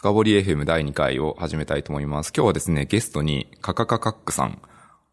[0.00, 2.32] 深掘り FM 第2回を始めたいと思います。
[2.34, 4.62] 今日はですね、ゲストにカカカカックさん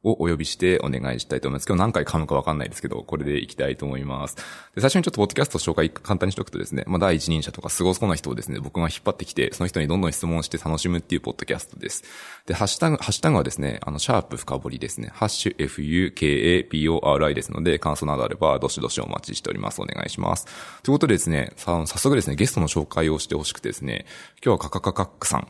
[0.03, 1.67] をお呼びしてお願いしたいと思います。
[1.67, 4.35] 今日何回噛むかわかんないですけど、これでいきたいと思います。
[4.75, 12.03] で最初にちょっとポッドキャスト紹介簡単にしておくとですね、まあ第一人者とかすごそうな人をですね、僕が引っ張ってきて、その人にどんどん質問して楽しむっていうポッドキャストです。
[12.45, 15.09] で、ハッシュタグ、ハッシュタグはですね、あの、シャープ深掘りですね。
[15.13, 19.81] ハッシュ FUKAPORI ですので、感想などあれば、どしどしお待ちしております。
[19.81, 20.45] お願いします。
[20.83, 24.05] ということでですね、さ早速ですね、ゲストの紹介をしてほしくてですね、
[24.43, 25.47] 今日はカカカカックさん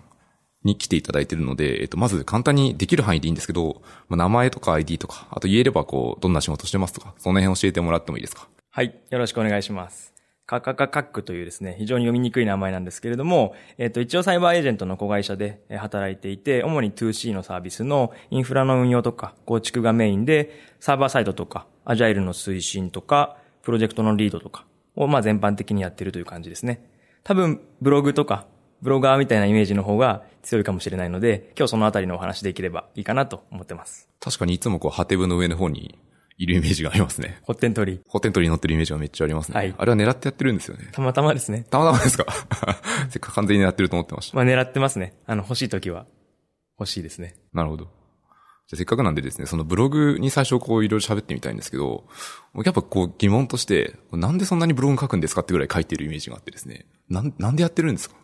[0.67, 8.47] に来ていただいているので、えっと、まず簡単にできる範囲でいいんですけど、まあ、名前とか ID とか、あと言えればこう、どんな仕事してますとか、その辺教えてもらってもいいですか？
[8.69, 8.93] はい。
[9.09, 10.13] よろしくお願いします。
[10.45, 24.65] カカカカックというですね、非常に読みにくい名前なんですけれども、えっ、と、一応サイバーエージェントの子会社でえ働いていて、主に 2C のサービスのインフラの運用とか構築がメインで、サーバーサイドとか、アジャイルの推進とか、プロジェクトのリードとか
[24.95, 26.89] を、まあ全般的にやってるという感じですね。
[27.25, 28.45] 多分、ブログとか、
[28.81, 34.07] ブロガーみたいなイメージの方が強いかもしれないので、今日そのあたりのお話できればいいかなと思ってます。
[34.19, 35.97] 確かにいつもこう、ハテブの上の方に
[36.37, 37.39] いるイメージがありますね。
[37.41, 37.99] ホッテントリー。
[38.07, 39.55] ホテントリーに乗ってるイメージがめっちゃありますね。
[39.57, 40.89] はいあれは狙ってやってるんですよね。
[40.91, 41.65] たまたまですね。
[41.69, 42.25] たまたまですか？
[43.09, 44.35] せっかく完全に狙ってると思ってました。
[44.37, 45.13] まあ狙ってますね。
[45.25, 46.05] あの、欲しい時は
[46.79, 47.35] 欲しいですね。
[47.53, 47.85] なるほど。
[47.85, 52.03] じゃあせっかくなんでですね、そのブログに最初こういろいろ喋ってみたいんですけど、
[52.65, 56.85] やっぱこう疑問として、なんでそんなにブログ書くんですかってぐらい書いてるイメージがあってですね。
[57.09, 58.15] なん、なんでやってるんですか？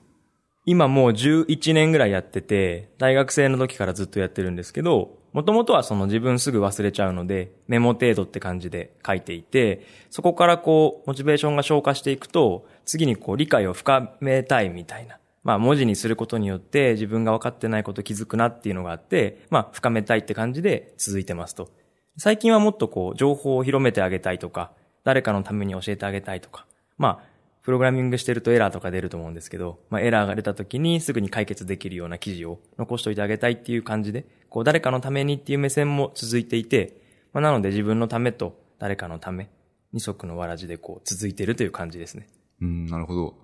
[0.66, 15.18] 今もう11年ぐらいやってて、大学生の時からずっとやってるんですけど、もともとはその自分すぐ忘れちゃうので、メモ程度って感じで書いていて、そこからこう、モチベーションが消化していくと、次にこう、理解を深めたいみたいな。
[15.44, 21.70] まあ、文字にすることによって自分が分かってないこと気づくなっていうのがあって、まあ、深めたいって感じで続いてますと。
[22.18, 24.72] 最近はもっとこう、情報を広めてあげたいとか、
[25.04, 26.66] 誰かのために教えてあげたいとか、
[26.98, 27.33] まあ、
[27.64, 39.50] プログラミングしてるとエラーとか出ると思うんですけど、まあエラーが出た時にすぐに解決できるような記事を残しておいてあげたいっていう感じで、こう誰かのためにっていう目線も続いていて、まあなので自分のためと誰かのため、
[39.94, 42.28] 二足のわらじでこう続いてるという感じですね。
[42.62, 43.36] うん、なるほど。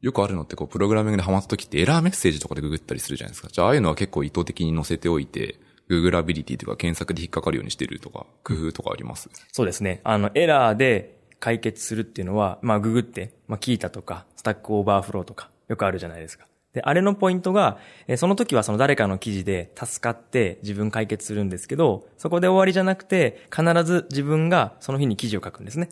[0.00, 3.48] よくあるのってこう、プログラミングでハマった時ってエラーメッセージとかでググったりするじゃないですか。
[3.48, 5.58] じゃあ、ああいうのは結構意図的に載せておいて、
[5.90, 9.28] Google アビリティとか検索で引っかかるようにしてるとか、工夫とかあります？
[9.52, 10.00] そうですね。
[10.04, 16.46] あの、エラーで解決するっていうのは、まあ、ググって、まあ、 Qiita とか、 Stack Overflow とか、よくあるじゃないですか。
[16.72, 25.88] で、あれのポイントが、えーその時はその誰かの記事で助かって自分解決するんですけど、そこで終わりじゃなくて、必ず自分がその日に記事を書くんですね。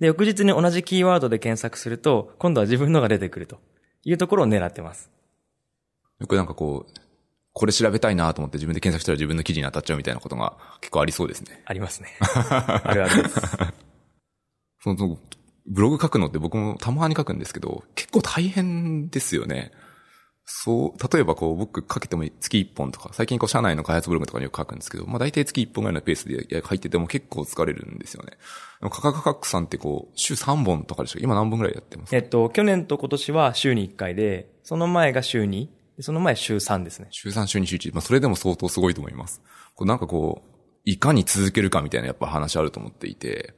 [0.00, 3.58] で、翌日に同じキーワードで検索すると、今度は自分のが出てくると
[4.04, 5.10] いうところを狙ってます。
[6.18, 7.00] よくなんかこう、
[7.52, 11.62] これ調べたいなと思って自分で検索したら自分の記事に当たっちゃうみたいなことが結構ありそうですね。
[11.64, 12.08] ありますね。
[12.20, 13.40] あるあるです。
[14.94, 15.18] その、
[15.66, 19.72] ブログ書くのって僕もたまに書くんですけど、結構大変ですよね。
[20.44, 28.30] そう、例えばこう僕書けても月1本とか、最近こう社内の開発ブログとかによく書くんですけど、まあ大体月1本ぐらいのペースで書いてても結構疲れるんですよね。
[28.78, 32.10] でもカカカカックさんってこう、週3本とかでしょ今何本ぐらいやってます？
[32.10, 35.66] かえっと、去年と今年は週に1回で、その前が週2、
[35.96, 37.08] でその前週3ですね。
[37.10, 37.92] 週3、週2、週1。
[37.92, 39.42] まあそれでも相当すごいと思います。
[39.74, 40.50] こうなんかこう、
[40.84, 43.54] いかに続けるかみたいなやっぱ話あると思っていて、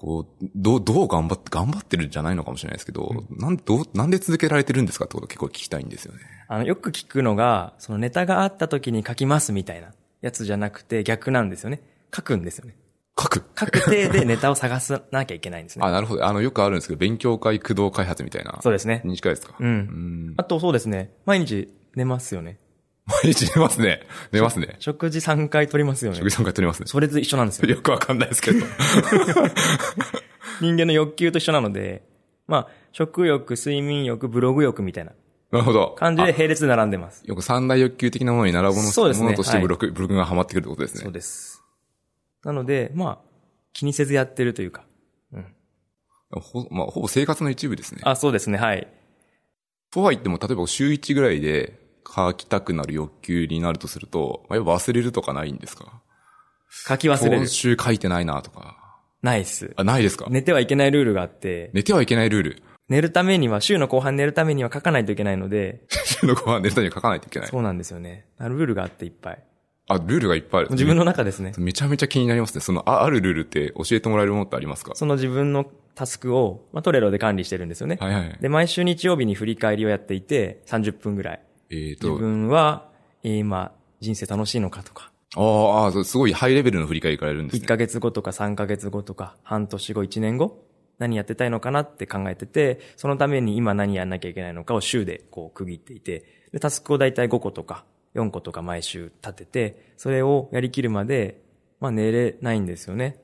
[0.00, 6.20] こう、どう、どう頑張って、頑張ってるんじゃないのかもしれないですけど、なんで、どう、なんで続けられてるんですかってことを結構聞きたいんですよね。
[6.48, 11.82] あの、よく聞くのが、そのネタがあった時に書きますみたいなやつじゃなくて逆なんですよね。
[12.16, 12.76] 書くんですよね。
[13.20, 13.42] 書く。
[13.58, 15.84] 書く体でネタを探さなきゃいけないんですね。
[15.86, 16.24] あ、なるほど。
[16.24, 18.58] あの、よくあるんですけど、勉強会駆動開発みたいな。
[18.62, 19.02] そうですね。
[19.04, 19.54] に近いですか？
[19.60, 19.62] う。
[19.62, 19.70] うん
[20.30, 20.34] ん。
[20.38, 21.12] あとそうですね。
[21.26, 22.58] 毎日寝ますよね。
[23.22, 24.02] 毎日寝ますね。
[24.32, 24.76] 寝ますね。
[24.78, 26.30] 食事3回取りますよね食。
[26.30, 26.86] 事3回取りますね。
[26.86, 27.68] それと一緒なんですよ。
[27.68, 28.64] よくわかんないですけど。
[30.60, 32.02] 人間の欲求と一緒なので、
[32.46, 35.12] まあ、食欲、睡眠欲、ブログ欲みたいな
[35.52, 35.96] なるほど。
[35.98, 37.22] 感じであ並列で並んでます。
[37.26, 41.02] よく三大欲求的なものに並ぶものそうですねものとしてはいブログ、ブログがハマってくるってことですね。
[41.02, 41.62] そうです。
[42.44, 43.30] なので、まあ、
[43.72, 44.84] 気にせずやってるというか。
[45.32, 45.46] うん。
[46.40, 48.00] ほ、まあ、ほぼ生活の一部ですね。
[48.04, 48.58] あ、そうですね。
[48.58, 48.86] はい。
[49.90, 51.79] とは言っても、例えば週1ぐらいで
[52.14, 56.00] 書きたくなる欲求になるとすると、まあ、やっぱ忘れるとかないんですか？
[56.88, 57.46] 書き忘れる今。
[57.46, 58.76] 週書いてないなとか。
[59.22, 59.72] ないっす。
[59.76, 62.62] あ、ないですか、寝てはいけないルールがあって、寝てはいけないルール。
[62.88, 67.48] 寝るためには、週の後半寝るためには書かないといけないので、 週の後半寝るために書かないといけない。
[67.48, 68.26] そうなんですよね。
[68.38, 69.44] あルールがあっていっぱい。
[69.88, 70.70] あ、ルールがいっぱいある。
[70.72, 71.52] 自分の中ですね。
[71.58, 72.60] めちゃめちゃ気になりますね。
[72.60, 74.92] その、あ、あるルールって教えてもらえるものってありますか？
[74.94, 77.98] その自分のタスクを、まあ、トレロで管理してるんですよね。
[78.00, 78.38] はいはい。
[78.40, 81.40] で、毎週日曜日に振り返りをやっていて、30分ぐらい。
[81.70, 82.90] 自えっと、分は、
[83.22, 87.66] えー今、人生楽しいのかとか、あーあすごいハイレベルの振り返りからやるんです1ね。
[87.66, 90.64] ヶ月後とか3ヶ月後とか、半年後、1年後
[90.98, 97.84] 何やってたいのかなって考えてて、そのために今何やんなきゃいけないのかを週でこう区切っていて、で、タスクをだいたい5個とか
[98.14, 101.42] 4個とか毎週立てて、それをやりきるまで、
[101.78, 103.22] まあ寝れないんですよね。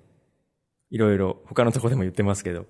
[0.90, 2.66] いろいろ他のとこでも言ってますけど。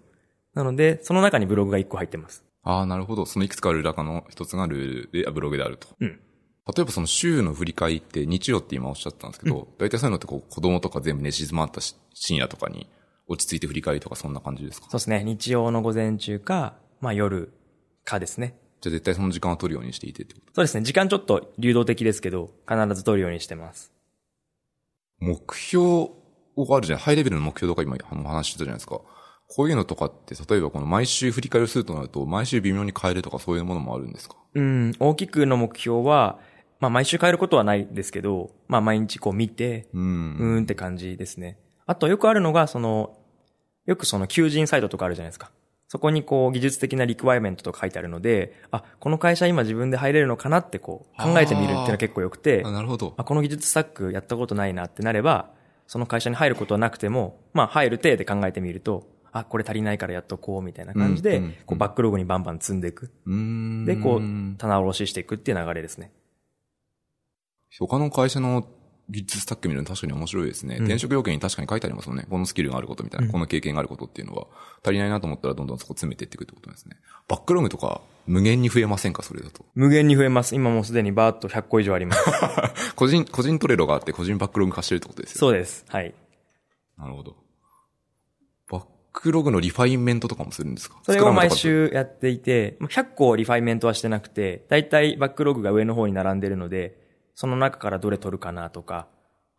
[0.55, 2.45] なので、その中にブログが1個入ってます。
[2.66, 3.26] ああ、なるほど。
[3.26, 5.86] そのいくつかある中の一つがルールで、あブログであると。
[6.00, 6.08] うん。
[6.08, 12.88] 例えばその週の振り返りって日曜って今おっしゃってたんですけど、大体そういうのってこう子供とか全部寝静まったし深夜とかに
[13.28, 14.88] 落ち着いて振り返りとかそんな感じですか？
[14.90, 15.22] そうですね。
[15.22, 17.52] 日曜の午前中か、まあ夜
[18.04, 18.58] かですね。
[18.80, 20.46] じゃあ絶対その時間を取るようにしていてってこと？
[20.56, 20.82] そうですね。
[20.82, 23.92] 時間ちょっと流動的ですけど、必ず取るようにしてます。
[25.20, 26.08] 目標
[26.58, 26.98] があるじゃん。
[26.98, 29.00] ハイレベルの目標とか今お話ししてたじゃないですか。
[29.48, 34.37] こういうのとかって、例えばこの毎週振り返りをするとなると、毎週微妙に変えるとかそういうものもあるんですか？
[34.54, 36.38] うん、大きくの目標は、
[36.81, 39.98] まあ毎週変えることはないですけど、まあ毎日こう見て、う。
[39.98, 41.58] うんーんって感じですね。
[41.87, 43.16] あとよくあるのが、その、
[43.87, 45.52] よくその求人サイトとかあるじゃないですか。
[45.88, 53.14] そこにこう技術的なリクワイアメントとか書いてあるので、あ、この会社今自分で入れるのかなってこう考えてみるっていうのは結構良くてあ、、なるほど。
[53.16, 55.50] あ、この技術スタックやったことないなってなれば、
[55.87, 59.06] その会社に入ることはなくても、まあ入る体で考えてみると、
[59.38, 63.10] あ、これ足りないからやっとこうみたいな感じで、こうバックログにバンバン積んでいく。
[63.86, 66.12] で、こう、棚卸ししていくっていう流れですね。
[67.78, 68.66] 他の会社の
[69.08, 70.76] 技術スタック見るの確かに面白いですね。
[70.76, 72.26] うん転職要件に確かに書いてありますもんね。
[72.28, 74.46] このスキルがあることみたいな、うんこの経験があることっていうのは、
[74.82, 76.96] 足りないなと思ったらどんどんそこ詰めていっていくってことですね。
[77.28, 79.64] バックログとか無限に増えませんかそれだと？
[79.74, 80.54] 無限に増えます。
[80.54, 82.24] 今もうすでにバーッと100個以上あります。
[82.96, 85.38] 個人、個人 Trello があって個人バックログ化してるってことですよ。
[85.38, 85.84] そうです。
[85.88, 86.14] はい。
[86.98, 87.36] なるほど。
[89.16, 90.98] バックログのリファインメントとかもするんですか？
[91.02, 96.98] それを毎週やっていて、まあ100個リファインメントはしてなくて、だいたいバックログが上の方に並んでるので、
[97.34, 99.08] その中からどれ取るかなとか、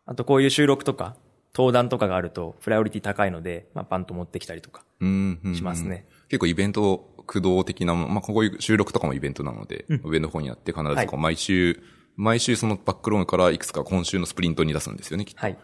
[0.06, 1.16] あとこういう収録とか、
[1.56, 6.06] 登壇とかがあると、プライオリティ高いので、まあ、パンと持ってきたりとかしますね。
[6.30, 11.82] 結構イベント、駆動的なもの、まあ、こういう収録とかもイベントなので、うん上の方にあって必ずはいこう毎週、
[12.16, 15.42] 毎週そのバックログからいくつか今週のスプリントに出すんですよね、きっと。
[15.42, 15.58] はい。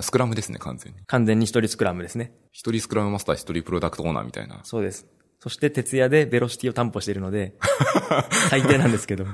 [0.00, 1.00] スクラムですね、完全に。
[1.06, 2.32] 完全に一人スクラムですね。
[2.52, 4.60] 一人スクラムマスター、一人プロダクトオーナーみたいな。
[4.64, 5.06] そうです。
[5.40, 7.54] そして徹夜でベロシティを担保しているので、
[8.48, 9.26] 最低なんですけど。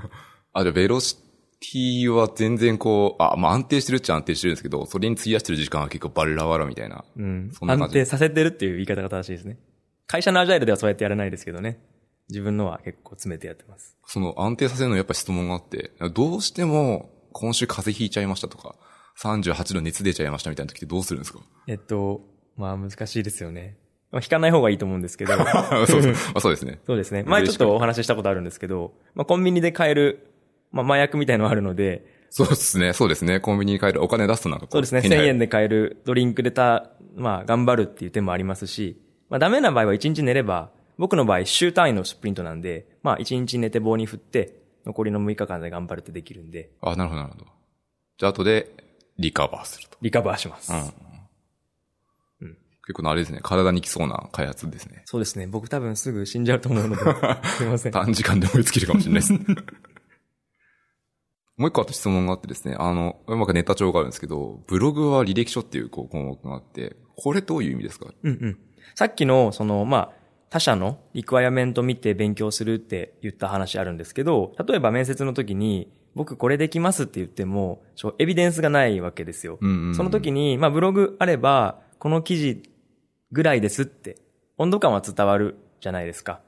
[0.54, 7.04] あ、じゃあ、ベロシティは全然こう、あ、まあ、安定してるっちゃ安定してるんですけど、それに費やしてる時間は結構バラバラみたいな。
[7.16, 7.68] うんそん。
[7.68, 9.58] な感じ安定させてるっていう言い方が正しいですね。
[10.06, 11.78] 会社のアジャイルではそうやってやらないですけどね。
[12.30, 13.96] 自分のは結構詰めてやってます。
[14.06, 18.76] その安定させるのやっぱ質問があって、どうしても今週風邪ひいちゃいましたとか、
[19.20, 21.40] 38度熱出ちゃいましたみたいな時ってどうするんですか？
[21.66, 22.22] えっと、
[22.56, 23.76] まあ難しいですよね。
[24.10, 25.34] まあ、引かない方がいいと思うんですけど。
[25.86, 26.78] そうそう、あそうですね。
[26.86, 27.24] そうですね。
[27.24, 30.28] 前ちょっとお話ししたことあるんですけど、まあコンビニで買える、
[30.72, 32.92] まあ麻薬みたいのがあるので、そうですね。
[32.92, 33.40] そうですね。
[33.40, 35.00] コンビニに帰るお金出すとなんかこそうですね。
[35.00, 47.46] 1000円で買えるドリンクでた、まあ頑張るっていう手もありますし、まあダメな場合は1日寝れば、僕の場合週単位のスプリントなんで、まあ1日寝て棒に振って、残りの6日間で頑張るってできるんで、あ、なるほど、なるほど。
[48.16, 48.88] じゃあ後で
[49.18, 49.96] リカバーすると。
[50.02, 50.72] リカバーします。
[50.72, 50.78] うん。
[50.78, 50.88] うん
[52.86, 53.40] 結構なあれですね。
[53.42, 55.02] 体にきそうな開発ですね。
[55.04, 55.46] そうですね。
[55.46, 57.02] 僕多分すぐ死んじゃうと思うので、
[57.58, 57.92] すいません。
[57.92, 59.40] 短時間で思いつけるかもしれないですね。
[61.58, 68.06] もう一個あと質問があってですね、あの、うまくネタ帳があるんですけど、ブログは履歴書っていうこう項目があって、これどういう意味ですか？
[68.22, 68.58] うんうん。
[68.94, 70.12] さっきの、その、まあ、
[70.50, 77.80] 他社のリクワイアメント見て勉強するって言った話あるんですけど、例えば面接の時に、僕これできますって言っても、
[78.18, 79.58] エビデンスがないわけですよ。
[79.60, 82.62] うんうんうんその時に、まあブログあれば、この記事
[83.30, 84.18] ぐらいですって、
[84.58, 86.40] 温度感は伝わるじゃないですか。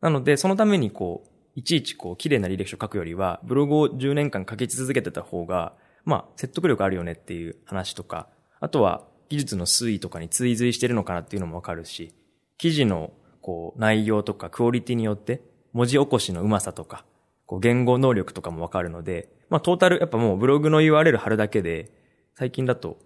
[0.00, 8.28] なので、そのためにこう、いちいちこう、綺麗な履歴書書くよりは、ブログを10年間書き続けてた方が、まあ、説得力あるよねっていう話とか、
[8.60, 12.14] あとは、技術の推移とかに追随してるのかなっていうのもわかるし、
[12.58, 17.04] 記事の、こう、内容とかクオリティによって、文字起こしのうまさとか、
[17.48, 21.90] こう、言語能力とかもわかるので、まあ、トータル、やっぱもうブログの URL 貼るだけで、
[22.36, 22.98] 最近だと、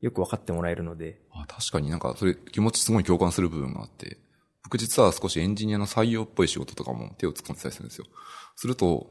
[0.00, 4.18] よくわかってもらえるので、あ確かになんかそれ気持ちすごい共感する部分があって、
[4.62, 8.04] 僕実は少しエンジニアの採用っぽい仕事とかも手を突っ込んでたりするんですよ。
[8.54, 9.10] すると、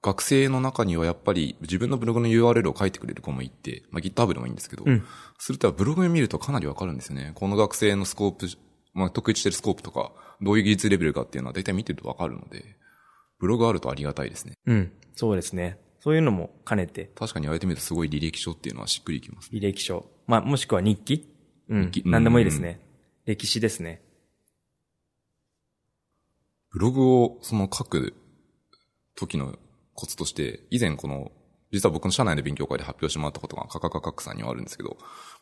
[0.00, 5.04] 学生の中にはやっぱり自分のブログの URL を書いてくれる子もいて、まあ GitHub でもいいんですけど、うん
[5.38, 7.32] するとブログを見るとかなりわかるんですよね。
[7.34, 8.46] この学生のスコープ、
[8.94, 12.76] まあ得意してるスコープとか、どういう技術レベルかっていうのは大体見てるとわかるので、
[13.42, 14.52] ブログあるとありがたいですね。
[14.66, 15.76] うん、そうですね。
[15.98, 19.58] そういうのも兼ねて、確かに言われてみるとすごい履歴書っていうのはしっくりきますね。
[19.58, 20.08] 履歴書。
[20.28, 21.28] まあ、もしくは日記？
[21.68, 22.02] うん日。
[22.02, 22.80] 記何でもいいですね。
[23.24, 24.00] 歴史ですね。
[26.70, 28.14] ブログをその書く
[29.16, 29.58] 時の
[29.94, 31.32] コツとして、以前この、
[31.72, 34.98] 実は僕の社内の勉強会で発表してもらったことがカカカカックさんにはあるんですけど、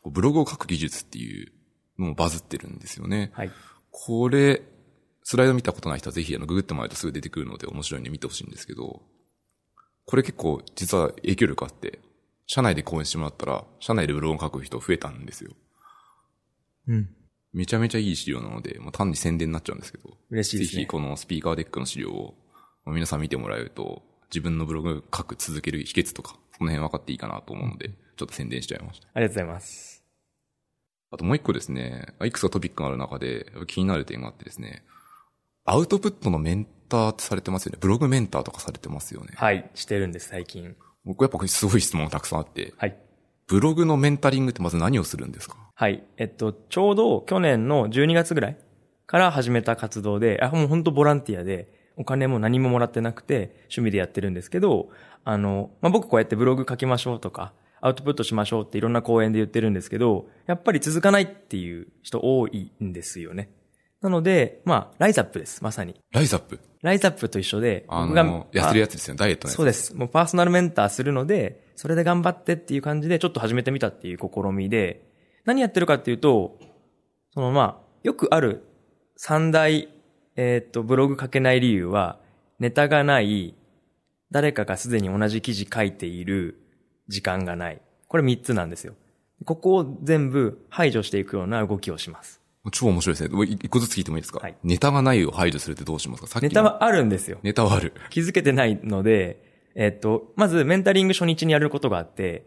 [0.07, 1.53] ブログを書く技術っていう
[1.99, 3.31] のもバズってるんですよね。
[3.35, 3.51] はい。
[3.91, 4.63] これ、
[5.23, 9.03] スライド見たことない人はぜひあのググってもらうとすぐ出てくるので面白いんで見てほしいんですけど、
[10.07, 12.01] これ結構実は影響力あって、
[12.47, 15.53] 社内で講演してもらったら、社内でブログを書く人増えたんですよ。
[16.89, 17.11] うん。
[17.53, 22.35] めちゃめちゃいい資料なので、もう単に宣伝になっちゃうんですけど、嬉しいですねぜひこのスピーカーデックの資料を
[22.87, 29.09] 皆さん見てもらえると、自分のブログ書く続ける秘訣とか、その辺分かっていいかなと思うので、ちょっと宣伝しちゃいました。
[29.15, 30.05] ありがとうございます。
[31.13, 34.85] あともう一個ですね、いくつかトピックがある中で気になる点があってですね、
[35.65, 37.79] アウトプットのメンターってされてますよね。
[37.81, 39.33] ブログメンターとかされてますよね。
[39.37, 39.71] はい。
[39.75, 40.75] してるんです、最近。
[41.05, 42.97] 僕やっぱすごい質問がたくさんあって、はい。
[43.47, 45.57] ブログのメンタリングってまず何をするんですか？
[45.75, 46.03] はい。
[46.17, 48.57] えっと、ちょうど去年の12月ぐらい
[49.07, 54.89] から始めた活動で、あ、もう本当ボランティアで、お金も何ももらってなくて、趣味でやってるんですけど、
[55.25, 57.53] あの、まあ、僕こうやってブログ書きましょうとか、
[57.83, 63.51] アウトプットしましょうっていろんな講演で言ってるんですけど、やっぱり続かないっていう人多いんですよね。
[64.03, 65.95] なので、まあ、ライズアップです、まさに。
[66.11, 66.59] ライズアップ？
[66.83, 69.19] ライズアップと一緒で、あの、やってるやつですよね。
[69.19, 69.57] ダイエットのやつ。
[69.57, 69.95] そうです。
[69.95, 75.07] もうパーソナルメンターするので、それで頑張ってっていう感じでちょっと始めてみたっていう試みで、
[75.45, 76.59] 何やってるかっていうと、
[77.35, 78.65] そのまあ、よくある
[79.17, 79.89] 三大、
[80.37, 82.19] えっ、と、ブログ書けない理由は、
[82.59, 83.55] ネタがない、
[84.31, 86.63] 誰かがすでに同じ記事書いている、
[87.09, 87.83] 時間がない。
[88.09, 88.95] これ三つなんですよ。
[89.45, 92.40] ここを全部排除していくような動きをします。
[92.73, 93.45] 超面白いですね。
[93.45, 96.27] 一個ずつ聞いてもいいですか、はいネタがないを排除するってどうしますか？
[96.27, 97.39] さっきのネタはあるんですよ。
[97.43, 97.95] ネタはある。
[98.11, 102.47] 気づけてないので、えっと、まずメンタリング初日にやることがあって、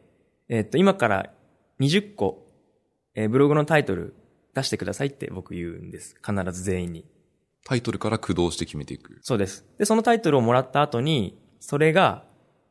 [0.49, 1.31] えっと、今から
[1.79, 2.47] 20個、
[3.15, 4.13] えーブログのタイトル
[4.53, 6.15] 出してくださいって僕言うんです。
[6.23, 7.05] 必ず全員に。
[7.65, 9.17] タイトルから駆動して決めていく。
[9.21, 9.65] そうです。
[9.79, 12.25] で、そのタイトルをもらった後に、それが、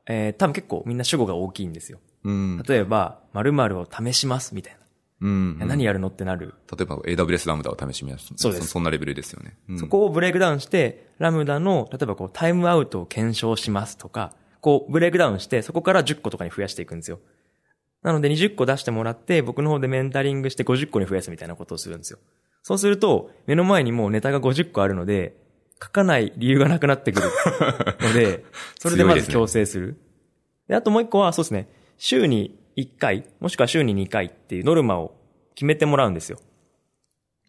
[0.07, 1.99] えー多分結構みんな主語が大きいんですよ。
[2.25, 2.63] うん。
[2.69, 4.79] 例えば、〇〇を試しますみたいな。
[5.23, 5.57] うん。
[5.59, 6.55] いや何やるのってなる。
[6.77, 8.33] 例えば AWS ラムダを試してみます。
[8.37, 9.57] そうですそんなレベルですよね。
[9.69, 17.21] うんそこをブレイクダウンして、 Lambda の、例えばこう、タイムアウトを検証しますとか、こう、ブレイクダウンして、そこから10個とかに増やしていくんですよ。
[18.03, 22.19] なので20個出してもらって、僕の方でメンタリングして50個に増やすみたいなことをするんですよ。
[22.63, 25.37] そうすると、目の前にもうネタが50個あるので、
[25.81, 27.29] 書かない理由がなくなってくる
[28.01, 28.45] ので、
[28.79, 29.97] それでまず強制する。
[30.69, 35.15] で、あともう一個は、そうですね、週に1回、もしくは週に2回っていうノルマを
[35.55, 36.39] 決めてもらうんですよ。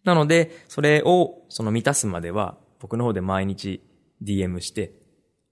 [0.04, 3.82] なので、それを、その満たすまでは、僕の方で毎日
[4.22, 4.92] DM して、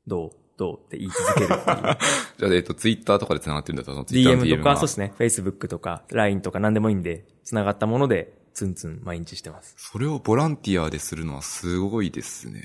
[0.06, 1.64] どうどうって言い続けるっていう。
[2.38, 9.74] じゃあ、えっと、ツイッターとかで繋がってるんだったら、そのツイッターの DM とか、がそうですね、Facebook とか、LINE とか何でもいいんで、繋がったもので、ツンツン毎日してます。
[9.78, 12.62] それをボランティアでするのはすごいですね。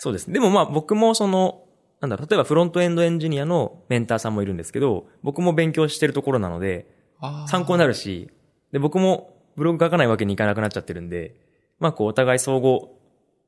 [0.00, 0.30] そうです。
[0.30, 1.63] でもまあ僕もその、
[2.04, 6.86] なんだろう、例えばフロントエンドエンジニアのメンターさんもいるんですけど、僕も勉強してるところなので、
[7.18, 8.30] あ参考になるし、
[8.72, 11.34] で、僕もブログ書かないわけにいかなくなっちゃってるんで、
[11.78, 12.80] まあこうお互い相互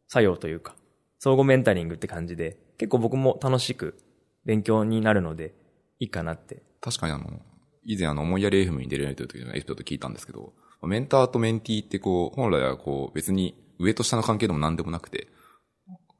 [0.09, 0.75] 作用というか、
[1.19, 3.99] 相互メンタリングって感じで、結構僕も楽しく
[4.47, 5.55] 勉強になるので、
[5.99, 6.63] いいかなって。
[6.81, 7.41] 確かにあの、
[7.85, 15.29] 以前あの、思いやり FM に出られてる時のエピソード聞いたんですけど、メンターとメンティーってこう、本来はこう、別に上と下の関係でも何でもなくて、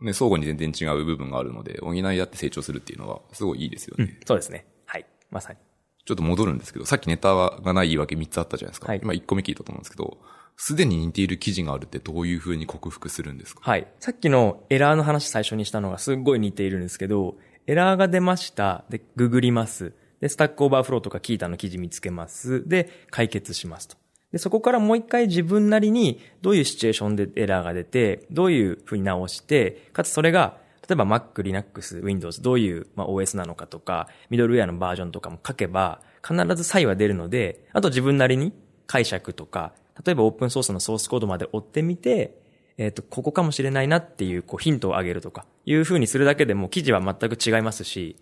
[0.07, 4.19] ね、相互に全然違う部分があるので、補い合って成長するっていうのは、すごいいいですよね。
[4.25, 4.67] そうですね。
[4.87, 5.07] はい。
[5.31, 5.59] まさに。
[6.05, 8.87] ちょっと戻るんですけど、さっきネタがない言い訳3つあったじゃないですか。
[8.87, 10.19] はい今1個目聞いたと思うんですけど、
[10.57, 13.61] すでに似ている記事があるってどういう風に克服するんですか？
[13.63, 13.87] はい。
[13.99, 17.37] さっきのエラーの話最初にしたのがすっごい似ているんですけど、
[17.67, 18.85] エラーが出ました。
[18.89, 19.93] で、ググります。
[20.21, 22.67] で、 Stack Overflow とか Qiita の記事見つけます。
[22.69, 23.97] で、解決しますと。
[24.33, 38.53] で、そこからもう一回自分なりにどういうシチュエーションでエラーが出て、どういう風に直して、かつそれが、例えば Mac、Linux、Windows、どういう、まあ、OS なのかとか、ミドルウェアのバージョンとかも書けば、必ず差異は出るので、あと自分なりに
[38.87, 39.73] 解釈とか、
[40.05, 42.39] 例えばオープンソースのソースコードまで追ってみて、
[42.79, 48.17] えっ、と、ここかもしれないなっていう、こう、ヒントをあげるとか、いう風にするだけでも記事は全く違いますし、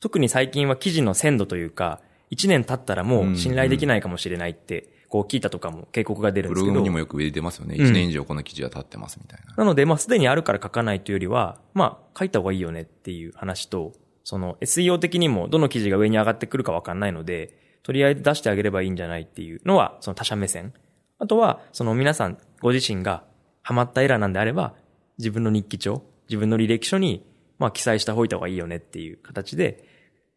[0.00, 6.72] 特に最近は記事の鮮度というか、1年経ったらもう信頼できないかもしれないって、こう聞いたとかも警告が出るんですけど。
[6.72, 7.76] ブログにもよく出ますよね。
[7.76, 9.54] ん1年以上この記事が経ってますみたいな。
[9.56, 13.92] なので、まあ、すでにあるから書かないというよりは、まあ、書いた方がいいよねっていう話と、
[14.24, 20.74] その SEO 的にもどの記事が上に上がってくるかわかんないので、とりあえず出してあげればいいんじゃないっていうのは、その他者目線。
[21.18, 23.22] あとは、その皆さんご自身が
[23.62, 24.74] ハマったエラーなんであれば、
[25.18, 27.24] 自分の日記帳、自分の履歴書に、
[27.58, 29.84] まあ、記載した方がいいよねっていう形で、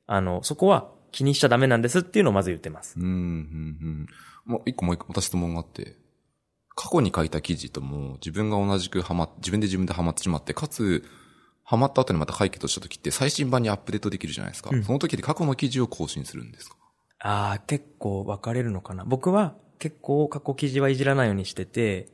[0.05, 2.99] あの、そこは気にしちゃダメなんですっていうのをまず言ってます。
[2.99, 4.07] うん、うん、うん。
[4.49, 5.95] もう一個もう一個、また質問があって、
[6.75, 11.05] 過去に書いた記事とも自分が同じくハマっ、自分で自分でハマってしまって、かつ、
[11.63, 14.71] ハマった後にまた解決した時って最新版にアップデートできるじゃないですか。
[14.73, 16.75] うんその時で過去の記事を更新するんですか？
[17.19, 19.05] ああ、結構分かれるのかな。
[19.05, 22.07] 僕は、結構過去記事はいじらないようにしてて、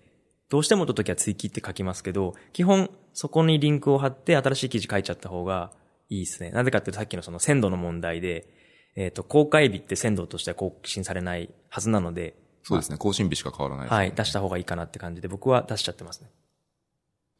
[0.49, 5.71] どうしてもと時は追記って書きますけど、基本そこにリンクを貼って新しい記事書いちゃった方が
[6.09, 6.51] いいですね。
[6.51, 8.47] なぜかっていうとさっきのその鮮度の問題で、
[8.95, 12.97] えっ、と、公開日って鮮度としては更新されないはずなので、そうですね。
[12.97, 16.29] 更新日しか変わらないですね、はい、出した方がいいかなって感じで僕は出しちゃってますね。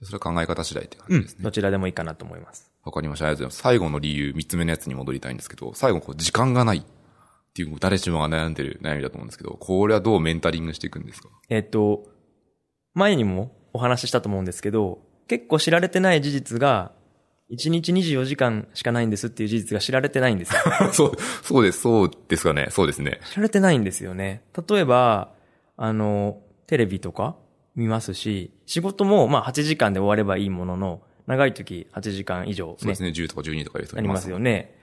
[0.03, 1.37] それは考え方次第って感うんじです。
[1.37, 1.43] ね。
[1.43, 2.71] どちらでもいいかなと思います。
[2.83, 3.25] わかりました。
[3.25, 3.61] ありがとうございます。
[3.63, 6.83] 最後の理由、三つ目のやつに戻りたいんですけど、最後こう時間がないっ
[7.53, 11.29] ていう、誰しもが悩んでる悩みだと思うんですけど、これはどうメンタリングしていくんですか？
[11.49, 12.03] えっ、と、
[12.93, 16.91] 前にもお話ししたと思うんですけど、結構知られてない事実が、
[17.51, 20.61] 1日24時間しかないんですっていう事実が知られてないんですよ。
[20.91, 21.11] そう、
[21.43, 22.67] そうです、そうですかね。
[22.71, 23.19] そうですね。
[23.31, 24.41] 知られてないんですよね。
[24.67, 25.31] 例えば、
[25.77, 27.35] あの、テレビとか
[27.75, 33.09] 見ますし、仕事もまあ8時間で終わればいいものの、長い時8時間以上ねそうです、ね。
[33.09, 34.75] 10とか12とかいう人ないりますよね。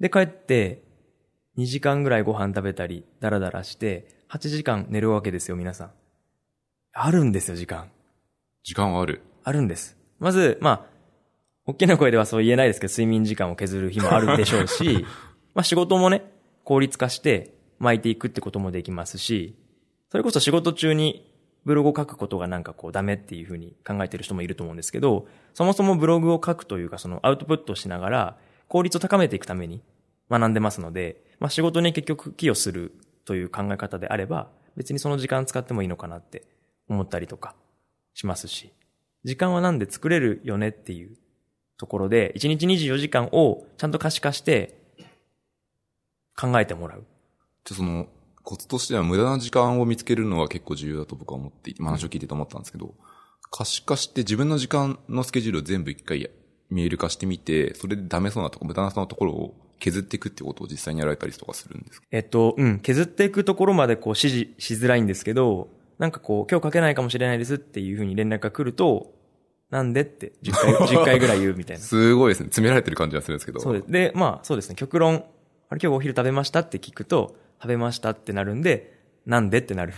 [0.00, 0.82] で、帰って、
[1.56, 5.90] 2時間ぐらいご飯食べたり、ダラダラして、8時間寝るわけですよ、皆さん。
[6.94, 7.90] あるんですよ、時間。
[8.64, 9.22] 時間はある。
[9.44, 9.96] あるんです。
[10.18, 10.91] まず、まあ、
[11.64, 15.06] 大きな声ではそう言えないですけど、睡眠時間を削る日もあるでしょうし、
[15.54, 16.24] まあ仕事もね、
[16.64, 19.56] 効率化して巻いていくってこともできますし、
[20.10, 21.30] それこそ仕事中に
[21.64, 28.36] ブログを書くことがなんかこうダメっていうふうに考えてる人もいると思うんですけど、そもそもブログを書くというかそのアウトプットをしながら
[28.68, 29.82] 効率を高めていくために
[30.30, 32.92] 学んでますので、まあ仕事に結局寄与する
[33.24, 36.42] という考え方であれば、別にその時間使ってもいいのかなって
[36.88, 37.54] 思ったりとか
[38.14, 38.72] しますし、
[39.24, 41.16] 時間はなんで作れるよねっていう
[41.82, 44.78] ところで、1日24時間をちゃんと可視化して
[46.36, 47.04] 考えてもらう。
[47.64, 48.06] じゃあその、
[48.44, 52.94] コツとしては無駄な時間を見つけるのは結構重要だと僕は思っていて、まあ話を聞いてて思ったんですけど、
[53.50, 56.30] 可視化して自分の時間のスケジュールを全部一回
[56.70, 62.06] 見える化してみて、それでダメそうなとこ、無駄なそうなところを削っていくってことを実際にやられたりとかするんですか？
[62.12, 69.12] えっと、うん、削っていくところまでこう指示しづらいんですけど、なんかこう、今日書けないかもしれないですっていうふうに連絡が来ると、
[69.72, 71.82] なんでって10回、 10回ぐらい言うみたいな。
[71.82, 72.46] すごいですね。
[72.46, 73.60] 詰められてる感じがするんですけど。
[73.60, 73.90] そうです。
[73.90, 75.24] で、まあそうですね、極論、
[75.70, 79.94] あれ今日お昼食べましたって聞くと、食べましたってなるんで、なんでってなる。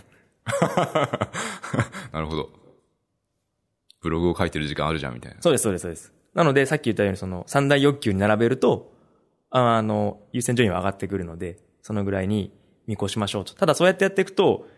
[2.13, 2.51] なるほど。
[4.01, 5.43] ブログを書いてる時間あるじゃんみたいな。
[5.43, 6.13] そうです、そうです、そうです。
[6.35, 8.93] なので、さっき言ったように、その、三大欲求に並べると、
[9.51, 12.53] ああの、優先順位は上がってくるので、そのぐらいに
[12.87, 13.55] 見越しましょうと。
[13.55, 14.69] ただ、そうやってやっていくと、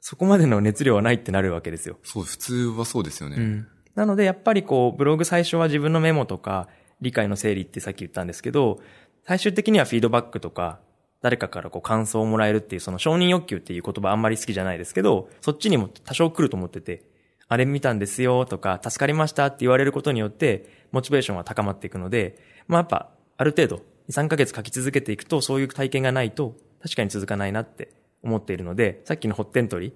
[0.00, 1.96] そこまでの熱量はないってなるわけですよ。
[2.02, 3.36] そう、普通はそうですよね。
[3.38, 3.68] うん。
[3.94, 6.68] なので、やっぱりこう、ブログ最初は自分のメモとか、
[7.00, 8.80] 理解の整理ってさっき言ったんですけど、
[9.24, 10.80] 最終的にはフィードバックとか、
[11.20, 17.02] 誰かからこう感想をもらえるっていう、その承認欲求っていう言葉あんまり好きじゃないですけど、そっちにも多少来ると思ってて、
[17.48, 23.76] あれ見たんですよとか、助かりましたって言われることによって、モチベーションは高まっていくので、まあやっぱ、ある程度、
[24.08, 29.92] 2、3ヶ月書き続けていくと、そういう体験がないと、確かに続かないなって思っているので、さっきのホッテントリ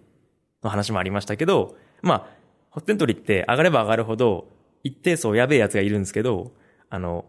[0.63, 2.36] の話もありましたけど、まあ、
[2.77, 4.49] ホッテントリって上がれば上がるほど、
[4.85, 6.53] 一定層やべえやつがいるんですけど、
[6.91, 7.25] あの、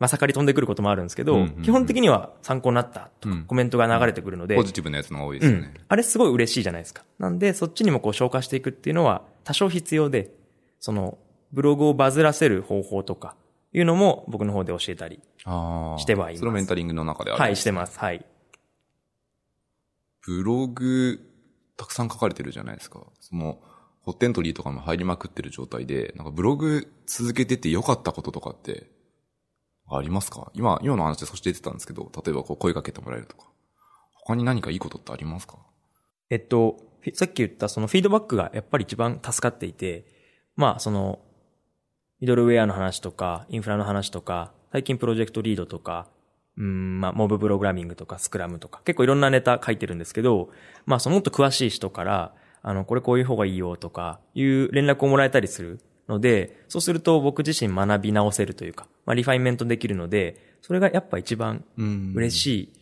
[0.00, 5.74] まさかり飛んでくることもあるんですけど、うんうんうん基本的には参考になったとうんかコメントが流れてくるので、ポジティブなやつの多いでうんすよね。。
[5.86, 7.04] あれすごい嬉しいじゃないですか。
[7.20, 10.32] なんで、そっちにもこう消化していくっていうのは多少必要で、
[10.80, 11.18] その、
[11.52, 13.36] ブログをバズらせる方法とか、
[13.72, 15.20] いうのも僕の方で教えたり。
[15.98, 17.40] してはいますそれをメンタリングの中である。
[17.40, 17.96] はい、してます。
[17.96, 18.24] はい。
[20.26, 21.20] ブログ、
[21.76, 23.00] たくさん書かれてるじゃないですか。
[23.20, 23.60] その、
[24.02, 28.90] ホッテントリーとかも入りまくってる状態で、なんかブログ続けてて良かったこととかって、
[29.92, 30.50] ありますか？
[30.54, 33.48] 今、今の話で少し出てたんですけど、例えばこう声かけてもらえるとか。
[34.14, 35.56] 他に何かいいことってありますか？
[36.28, 36.76] えっと、
[37.14, 40.06] さっき言ったそのフィードバックがやっぱり一番助かっていて、
[40.54, 41.18] まあその、
[42.20, 46.06] ミドルウェアの話とか、インフラの話とか、最近プロジェクトリードとか、
[46.56, 50.50] うん、まあモブプログラミングとかスクラムとか、結構いろんなネタ書いてるんですけど、
[50.86, 62.72] まあそのもっと詳しい人から、あの、これこういう方がいいよとか、いう連絡をもらえたりするので、そうすると僕自身学び直せるというか、まあリファインメントできるので、それがやっぱ一番うん嬉しい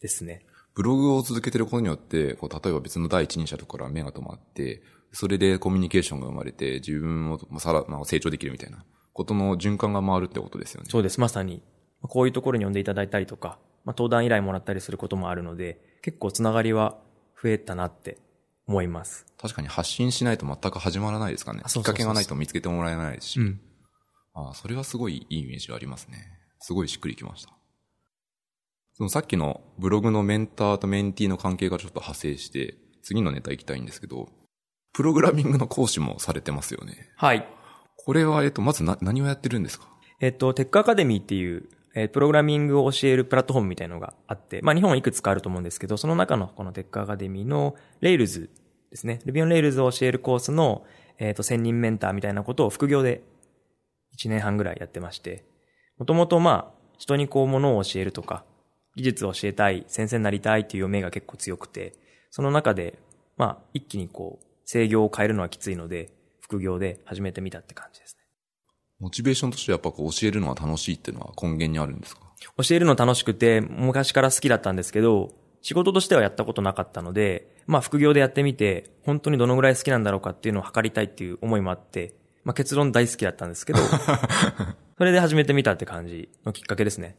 [0.00, 0.44] ですね。
[0.74, 10.88] ブログを続けてることによって、こう例えば別の第一人者とかから目が止まって、それでコミュニケーションが生まれて、自分もまあさら、まあ、成長できるみたいなことの循環が回るってことですよね。
[10.90, 11.62] そうです、まさに。
[12.02, 16.98] こういうところに呼んでいただいたりとか、まあ、登壇依頼もらったりすることもあるので、結構つながりは
[17.40, 18.18] 増えたなって
[18.66, 19.26] 思います。
[19.38, 21.62] 確かに発信しないと全く始まらないですかね。
[21.66, 23.40] きっかけがないと見つけてもらえないし。
[23.40, 23.60] うん。
[24.32, 26.26] ああ、それはすごいいいイメージがありますね。
[26.60, 27.52] すごいしっくりきました。
[28.94, 34.28] そのさっきのブログのメンターとメンティーの関係がちょっと派生して、次のネタ行きたいんですけど、
[34.92, 37.10] プログラミングの講師もされてますよね。
[37.16, 37.46] はい。
[37.96, 39.88] これは、えっと、まずな、何をやってるんですか？
[40.20, 48.48] えっと、テックアカデミーっていう、えープログラミングを教えるプラットフォームみたいなのがあって、まあ日本はいくつかあると思うんですけど、その中のこのテックアカデミーの Rails
[48.90, 49.20] ですね。
[49.24, 50.84] Ruby on Rails を教えるコースの、
[51.18, 53.22] えっ、と、専任メンターみたいなことを副業で
[54.16, 55.44] 1年半ぐらいやってまして、
[55.98, 58.44] もともとまあ、人にこう物を教えるとか、
[58.96, 61.94] 技術を教えたい、先生になりたいっていう夢が結構強くて、
[62.30, 62.98] その中で、
[63.36, 68.23] まあ、一気にこう、制業を変えるのはきついので、副業で始めてみたって感じですね。
[69.04, 72.22] モチベーションとしてやっぱこう教えるのは楽しいっていうのは根源にあるんですか？
[72.66, 82.14] 教えるの楽しくて、昔から好きだったんですけど、仕事としてはやったことなかったので、まあ副業でやってみて、本当にどのぐらい好きなんだろうかっていうのを測りたいっていう思いもあって、
[82.44, 83.78] まあ結論大好きだったんですけど、
[84.96, 87.18] それで始めてみたって感じのきっかけですね。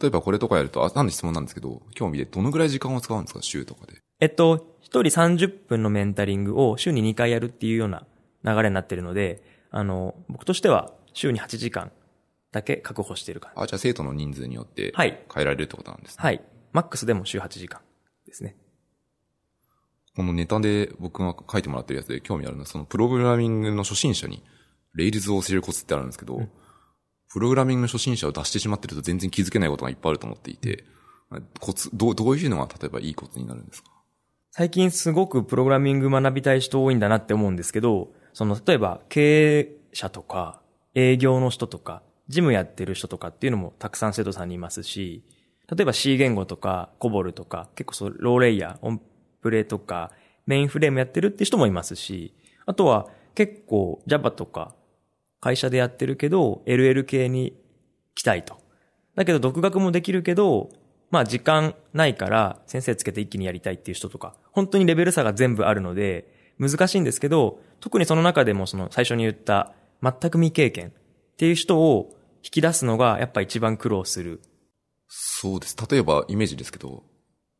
[0.00, 3.42] 例えばこれとかやると、あ、なんで質問なんですけど、興味でどのぐらい時間を使うんですか？
[3.42, 3.94] 週とかで。
[4.20, 8.06] えっと、一人30分のメンタリングを週に2回やるっていうような
[8.44, 11.90] 流れになってるので、あの、僕としては週に8時間
[12.52, 13.62] だけ確保している感じ。
[13.62, 16.16] あ、じゃあ生徒の人数によってはい変えられるってことなんですね。
[16.18, 16.42] はい。
[16.72, 17.80] マックスでも週8時間
[18.26, 18.56] ですね。
[20.14, 24.42] このネタで僕が書いてもらってるやつで興味あるのは、そのプログラミングの初心者に、
[24.94, 26.40] レイルズを教えるコツってあるんですけど、
[27.28, 30.84] プログラミングの初心者を出してしまってると全然気づけないことがいっぱいあると思っていて、
[31.60, 33.90] コツ、どう、どういうのが例えばいいコツになるんですか？
[34.52, 40.62] 最近すごくプログラミング学びたい人多いんだなって思うんですけど、その、例えば経営者とか、
[40.96, 45.22] 営業の人とか、事務やってる人とかっていうのもたくさん生徒さんにいますし、
[45.70, 49.00] 例えば C 言語とか、コボルとか、結構そう、ローレイヤー、オン
[49.42, 50.10] プレとか、
[50.46, 54.74] メインフレームやってるって人もいますし、あとは結構 Java とか、
[55.40, 57.60] 会社でやってるけど、LL 系に
[58.14, 58.56] 来たいと。
[59.14, 60.70] だけど独学もできるけど、
[61.10, 70.92] まあ時間ないから先生つけて一気にやりたいっていう人とか、本当にレベル差が全部あるので、難しいんですけど、特にその中でもその最初に言った全く未経験っ
[71.36, 74.40] ていう人を引き出すのがやっぱ一番苦労する。
[75.08, 75.76] そうです。
[75.90, 77.04] 例えばイメージですけど、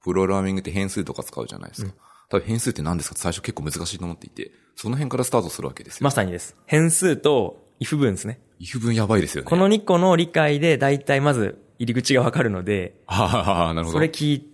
[0.02, 1.92] プログラミングって変数とか使うじゃないですか。
[2.28, 6.04] 多分変数って何ですかって最初結構難しいと思っていて、その辺からスタートするわけですよ。
[6.04, 6.56] まさにです。
[6.66, 8.40] 変数と if 文ですね。
[8.60, 9.50] if 文やばいですよね。
[9.50, 13.98] この2個の理解で大体まず入り口がわかるので、ああ、なるほど。
[13.98, 14.52] それ聞い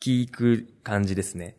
[0.00, 1.56] 聞く感じですね。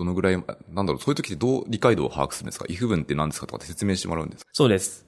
[0.00, 4.50] どのぐらい、なんだろう、そういう時ってどう理解度を把握するんですか ?if 文って何ですかとかって説明してもらうんですか？
[4.52, 5.06] そうです。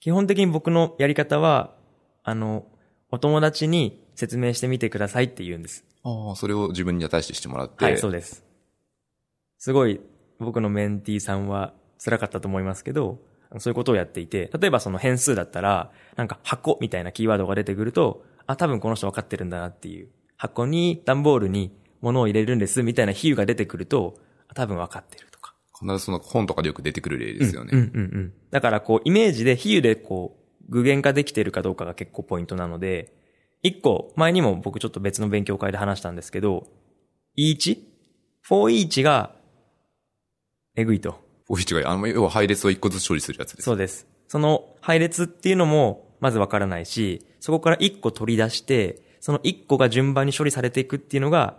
[0.00, 1.74] 基本的に僕のやり方は、
[2.22, 2.66] あの、
[3.10, 5.84] お友達に説明してみてくださいって言うんです。
[6.02, 7.84] ああ、それを自分に対してしてもらって。
[7.84, 8.44] はい、そうです。
[9.58, 10.00] すごい
[10.38, 11.72] 僕のメンティーさんは
[12.04, 13.18] 辛かったと思いますけど、
[13.58, 20.08] そういうことをやっていて、例えばその変数だったら、なんか箱みたいなキーワードが出てくると、あ、多分この人分かってるんだなっていう。
[20.36, 21.72] 箱に、段ボールに
[22.02, 24.20] 物を入れるんですみたいな比喩が出てくると、あ
[24.56, 25.54] 多分分かってるとか。
[25.78, 27.70] 必ずその本とかでよく出てくる例ですよね。
[27.72, 28.32] うんうんうん。
[28.50, 33.12] だからこう、イメージで比喩でこう、具現化できてるかどうかが結構ポイントなので、
[33.62, 36.66] 一個、前にも僕ちょっと別の勉強会で話したんですけど、
[37.38, 37.78] each?
[38.42, 39.34] for each が、
[40.74, 41.20] えぐいと。
[41.46, 41.84] フォー違い。
[41.84, 43.64] あの、要は配列を一個ずつ処理するやつです。
[43.64, 44.06] そうです。
[44.28, 51.58] その配列っていうのも、まずわからないし、そこから一個取り出して、その一個が順番に処理されていくっていうのが、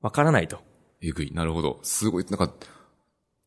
[0.00, 0.60] わからないと。
[1.02, 1.32] えぐい。
[1.32, 1.80] なるほど。
[1.82, 2.52] すごい、なんか、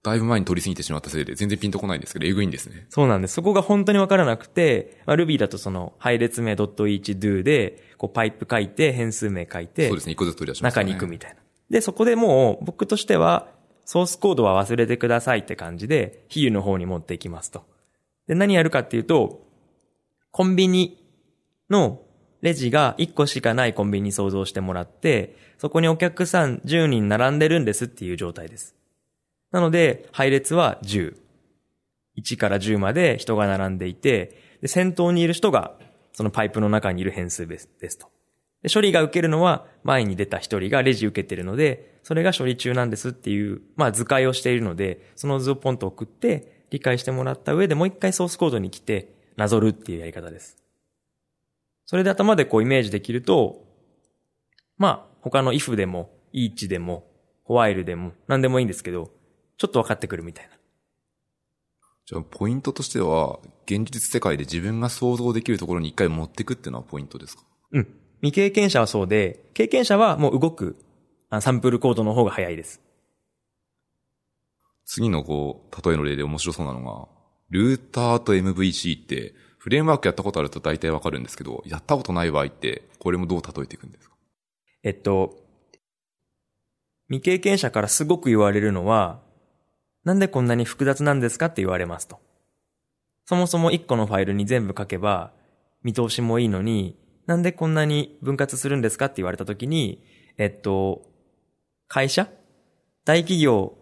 [0.03, 2.87] だいぶ前に取りすぎてしまったせいで全然ピンとこないんですけど、えぐいんですね。
[2.89, 3.35] そうなんです。
[3.35, 10.13] そこが本当にわからなくて、まあ、Ruby だとその配列名 .each do で、こうパイプ書いて、変数名書いてそう、ですね。
[10.13, 11.37] 一個ずつ取り出します、中に行くみたいな。
[11.69, 13.47] で、そこでもう僕としては、
[13.85, 17.65] ソースコードは忘れてくださいって感じで、比喩の方に持っていきますと。
[18.27, 19.45] で、何やるかっていうと、
[20.31, 20.97] コンビニ
[21.69, 22.01] の
[22.41, 28.75] レジが1個しかないコンビニに想像してもらって、そこにお客さん10人並んでるんですっていう状態です。
[29.51, 31.15] なので、配列は10。
[32.17, 35.75] 1から10まで人が並んでいて、で先頭にいる人が
[36.13, 38.07] そのパイプの中にいる変数ですですと。
[38.61, 50.60] で処理が受けるのは前に出た一人がレジ受けてるので、それが処理中なんですっていう、まあ図解をしているので、その図をポンと送って理解してもらった上でもう一回ソースコードに来てなぞるっていうやり方です。
[51.91, 53.65] それで頭でこうイメージできると、
[54.77, 57.03] まあ他の if でも each でも
[57.49, 59.11] while でも何でもいいんですけど、
[59.57, 60.51] ちょっと分かってくるみたいな。
[62.05, 67.43] じゃあ、ポイントとしては、現実世界で自分が想像できるところに一回持っていくっていうのはポイントですか？
[67.73, 67.87] うん。
[68.21, 70.77] 未経験者はそうで、経験者はもう動く
[71.29, 72.79] あサンプルコードの方が早いです。
[74.85, 77.09] 次のこう、例えの例で面白そうなのが、
[77.49, 84.15] ルーターと MVC って、フレームワークやったことあると大体わかるんですけど、やったことない場合って、これもどう例えていくんですか？
[84.81, 85.37] えっと、
[87.09, 89.21] 未経験者からすごく言われるのは、
[90.03, 92.17] なんでこんなに複雑なんですかって言われますと。
[93.25, 95.31] そもそも1個のファイルに全部書けば、
[95.83, 96.97] 見通しもいいのに、
[97.27, 100.03] なんでこんなに分割するんですかって言われた時に、
[100.39, 101.03] えっと、
[101.87, 102.27] 会社？
[103.05, 103.77] 大企業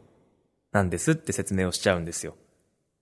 [0.74, 2.36] なんですって説明をしちゃうんですよ。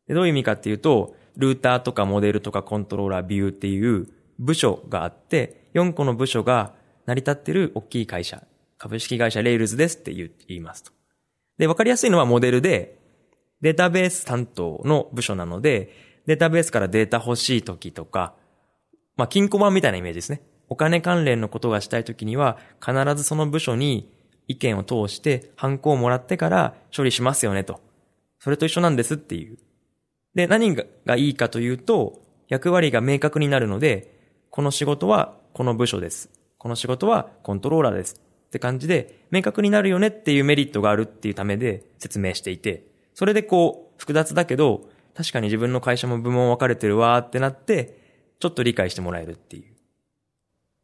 [0.07, 4.08] でどういう意味かっていうと、ルーターとかモデルとかコントローラー、ビューっていう
[4.39, 6.73] 部署があって、4個の部署が
[7.06, 8.43] 成り立ってる大きい会社、
[8.78, 10.91] 株式会社レイルズですって言いますと。
[11.58, 12.97] で、わかりやすいのはモデルで、
[13.62, 15.93] データベース担当の部署なので、
[16.26, 18.36] データベースからデータ欲しい時とか、
[19.15, 20.41] まあ、金庫版みたいなイメージですね。
[20.69, 24.12] お金関連のことがしたい時には、必ずその部署に
[24.47, 27.80] 意見を通して、ハンコをもらってから処理しますよねと。
[28.39, 29.58] それと一緒なんですっていう。
[30.38, 34.13] で、何がいいかというと、役割が明確になるので、
[34.52, 36.30] この仕事はこの部署です。
[36.60, 38.21] この仕事はコントローラーです。
[38.45, 47.97] って感じで、明確になるよねっていうメリットがあるっていうためで説明していて、それでこう、複雑だけど、確かに自分の会社も部門分かれてるわーってなって、
[48.39, 49.73] ちょっと理解してもらえるっていう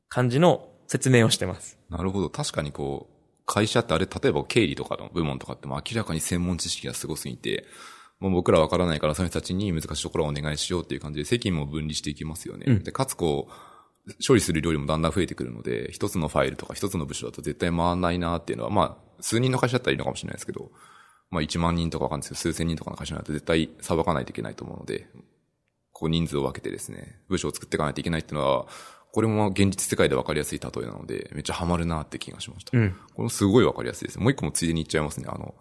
[0.10, 1.78] 感じの説明をしてます。
[1.92, 2.32] なるほど。
[2.32, 3.14] 確かにこう、
[3.46, 7.66] 会社ってあれ、例えば経理とかの部門とかっても明らかに専門知識がすごすぎて、
[8.24, 12.64] もう僕らわからないからその人たちに難しいところをお願いしようっていう感じで責務も分離していきますよね。
[12.68, 20.72] うん、で、かつこう、処理する量もだんだん増えてくるので、一つのファイルとか一つの部署だと絶対回らないなっていうのは、まあ、数人の会社だったらいいのかもしれないですけど、
[21.32, 25.08] まあ1万人とかわかんないですけど、数千人とかの会社になると絶対裁かないといけないと思うので、
[25.92, 28.68] こう人数を分けてですね、部署を作っていかないといけないっていうのは、
[29.14, 32.76] これも現実世界で分かりやすい例えなので、めっちゃハマるなって気がしました。
[32.76, 34.20] うん、これすごい分かりやすいです。
[34.20, 35.28] もう一個もついでに言っちゃいますね。
[35.30, 35.54] あの、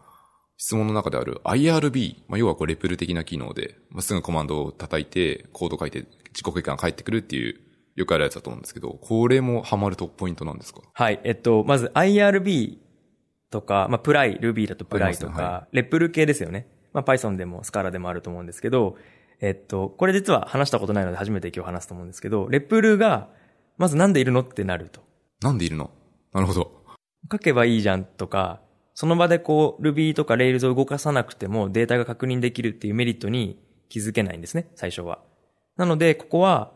[0.57, 7.61] 質問の中である IRB、まあ、要はこうレプル的な機能で、まあ、すぐコマンドを叩いて、コード書いて、自己結果が返ってくるっていう
[7.97, 10.81] よくあるやつだと思うんですけど、これもハマるとポイントなんですか？
[10.93, 11.21] はい。
[11.25, 12.79] えっと、まず IRB
[13.51, 16.69] とか、まあ、プライ、Ruby だとプライとか、ねはい、レプル系ですよね。
[16.93, 18.97] まあ、Python でも Scala でもあると思うんですけど、
[19.41, 23.29] えっと、これ実は話したことないので初めて今日話すと思うんですけど、レプルが、
[23.77, 25.01] まずなんでいるのってなると。
[25.41, 25.91] なんでいるの？
[26.33, 26.85] なるほど。
[27.31, 28.61] 書けばいいじゃんとか、
[28.95, 35.21] その場でこう、Ruby とか Rails を動かさなくてもデータが確認できるっていうメリットに気づけないんですね、最初は。
[35.77, 36.73] なので、ここは、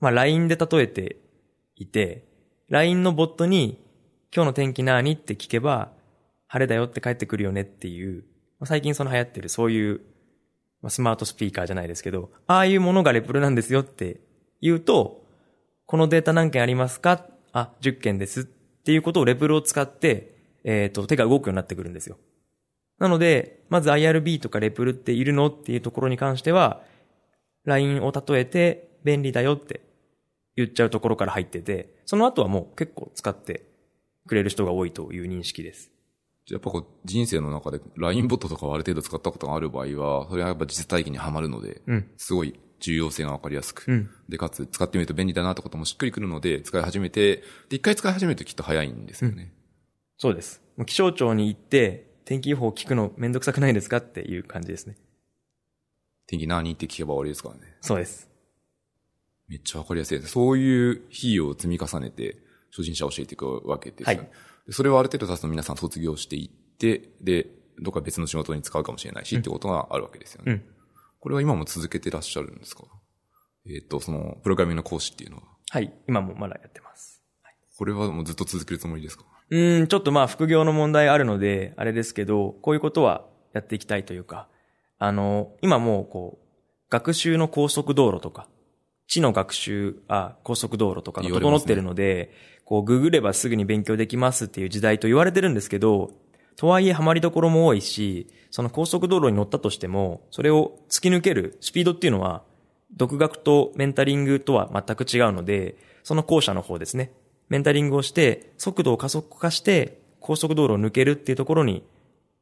[0.00, 1.16] まあ LINE で例えて
[1.76, 2.24] いて、
[2.68, 3.78] LINE のボットに
[4.34, 5.92] 今日の天気なーにって聞けば、
[6.48, 8.24] 晴れだよって帰ってくるよねっていう、
[8.58, 10.00] まあ、最近その流行ってるそういう、
[10.82, 14.20] まあ、スマートスピーカーじゃないですけど、ああいうものがレプルなんですよって
[14.60, 15.24] 言うと、
[15.86, 17.26] このデータ何件ありますか？
[17.52, 20.31] あ、10件ですっていうことをレプルを使って、
[20.64, 22.18] えっ、ー、と、手が動くようになってくるんですよ。
[22.98, 26.82] なので、まず IRB とかレプルっているのっていうところに関しては、
[27.64, 29.80] LINE を例えて便利だよって
[30.56, 33.64] 言っちゃうところから入ってて、その後はもう結構使って
[34.26, 35.90] くれる人が多いという認識です。
[36.50, 47.36] やっぱこう人生の中で LINE ボットとかをある程度使ったことがある場合は、それはやっぱ実体験にはまるので、うん、すごい重要性がわかりやすく、うん、で、かつ使ってみると便利だなってこともしっくりくるので、使い始めて、
[47.68, 49.42] で、一回使い始めるときっと早いんですよね。
[49.42, 49.50] うん、
[50.22, 50.62] そうです。
[50.86, 54.96] 気象庁に行って、天気予報を聞くのめんどくさくないですかっていう感じですね。
[56.28, 57.62] 天気何って聞けば終わりですからね。
[57.80, 58.30] そうです。
[59.48, 60.30] めっちゃわかりやすいです。
[60.30, 62.36] そういう費用を積み重ねて、
[62.70, 64.20] 初心者を教えていくわけですよね。
[64.20, 67.48] はい、それをある程度経つと皆さん卒業していって、で、
[67.80, 70.52] どっか別の仕事に使うかもしれないし、ってことがあるわけですよね。
[70.52, 70.64] うん、
[71.18, 72.84] これは今も続けてらっしゃるんですか？
[73.66, 75.42] えっ、ー、と、その、プログラミングの講師っていうのは？
[75.70, 75.92] はい。
[76.06, 77.24] 今もまだやってます。
[77.42, 79.24] はい、これはもうずっと続けるつもりですか？
[79.52, 84.48] うん、ちょっとまあ副業の問題あるので、あれですけど、こういうことはやっていきたいというか、
[84.98, 86.46] あの、今もうこう、
[86.88, 88.48] 学習の高速道路とか、
[89.08, 96.12] 地の学習、あ、高速道路とかが整ってるので、ね、こう、ググればすぐに勉強できますっていう時代と言われてるんですけど、
[96.56, 102.42] とはいえハマりどころも多いし、その高速道路に乗ったとしても、それを突き抜けるスピードっていうのは、
[102.96, 107.12] 独学とメンタリングとは全く違うので、その後者の方ですね。
[107.52, 111.84] メンタリングをして、速度を加速化して、高速道路を抜けるっていうところに、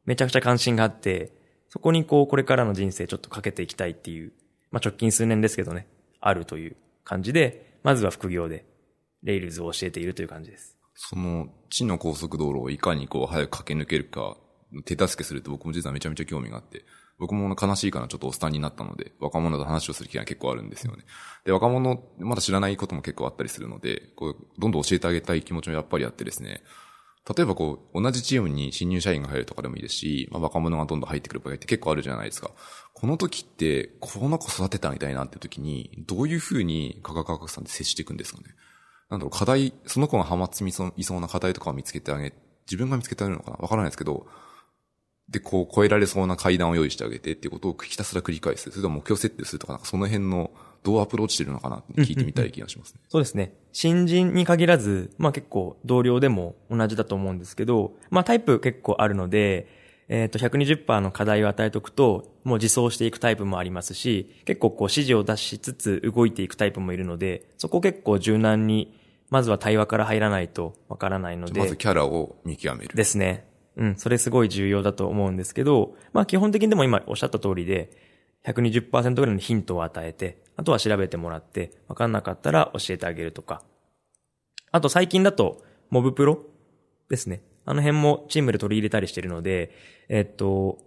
[0.05, 1.33] めちゃくちゃ関心があって、
[1.68, 4.31] そこにこう、これからの人生ちょっとかけていきたいっていう、
[4.70, 5.88] まあ直近数年ですけどね、
[6.20, 8.64] あるという感じで、まずは副業で、
[9.25, 10.77] レイルズを教えているという感じです。
[10.94, 14.37] その、地の高速道路をいかにこう、早く駆け抜けるか、
[14.85, 16.85] 手助けすると僕も実はめちゃめちゃ興味があって、
[17.20, 21.04] 僕も悲しいかなちょっとおっさんになったので、若者と話をする機会が結構あるんですよね。
[21.44, 26.62] で、若者、まだ知らないことも結構あったりするので、こう、どんどん教えてあげたい気持ちもやっぱりあってですね、
[27.37, 32.50] 例えばこう、同じチームに新入社員が入るとかでもいいですし、まあ、若者がどんどん入ってくる場合って結構あるじゃないですか。
[32.94, 38.54] この時って、この子育てたみたいなって時に、どういうふうに科学科学さんって接していくんですかね。
[39.11, 42.33] なんだろう、課題、その子がハマってみそうな課題とかを見つけてあげ、
[42.66, 44.26] 自分が見つけてあげるのかなわからないですけど、
[45.31, 48.71] で、こう、超えられそうな階段を用意してあげてっていうことをひたすら繰り返す。
[48.71, 50.51] それとも目標設定するとか、なんかその辺の、
[50.83, 53.01] どうアプローチしてるのかなって聞いてみたい気がしますね。
[53.09, 53.55] そうですね。
[53.73, 59.69] 新人に限らず、まあ結構同僚でも同じだと思うんですけど、まあタイプ結構あるので、
[60.09, 71.61] えっ、と、120%の課題を与えておくと、もう自走していくタイプもありますし、結構こう指示を出しつつ動いていくタイプもいるので、そこ結構柔軟に、まずは対話から入らないとわからないので。
[71.61, 72.97] まずキャラを見極める。
[72.97, 73.50] ですね。
[73.76, 77.90] うん、それすごい重要だと思うんですけど、まあ基本的にでも今おっしゃった通りで、
[78.44, 83.62] 120%ぐらいのヒントを与えて、あとは調べてもらって、わかんなかったら教えてあげるとか。
[84.72, 86.38] あと最近だと、モブプロ
[87.09, 87.42] ですね。
[87.64, 89.72] あの辺もチームで取り入れたりしてるので、
[90.09, 90.78] えっと、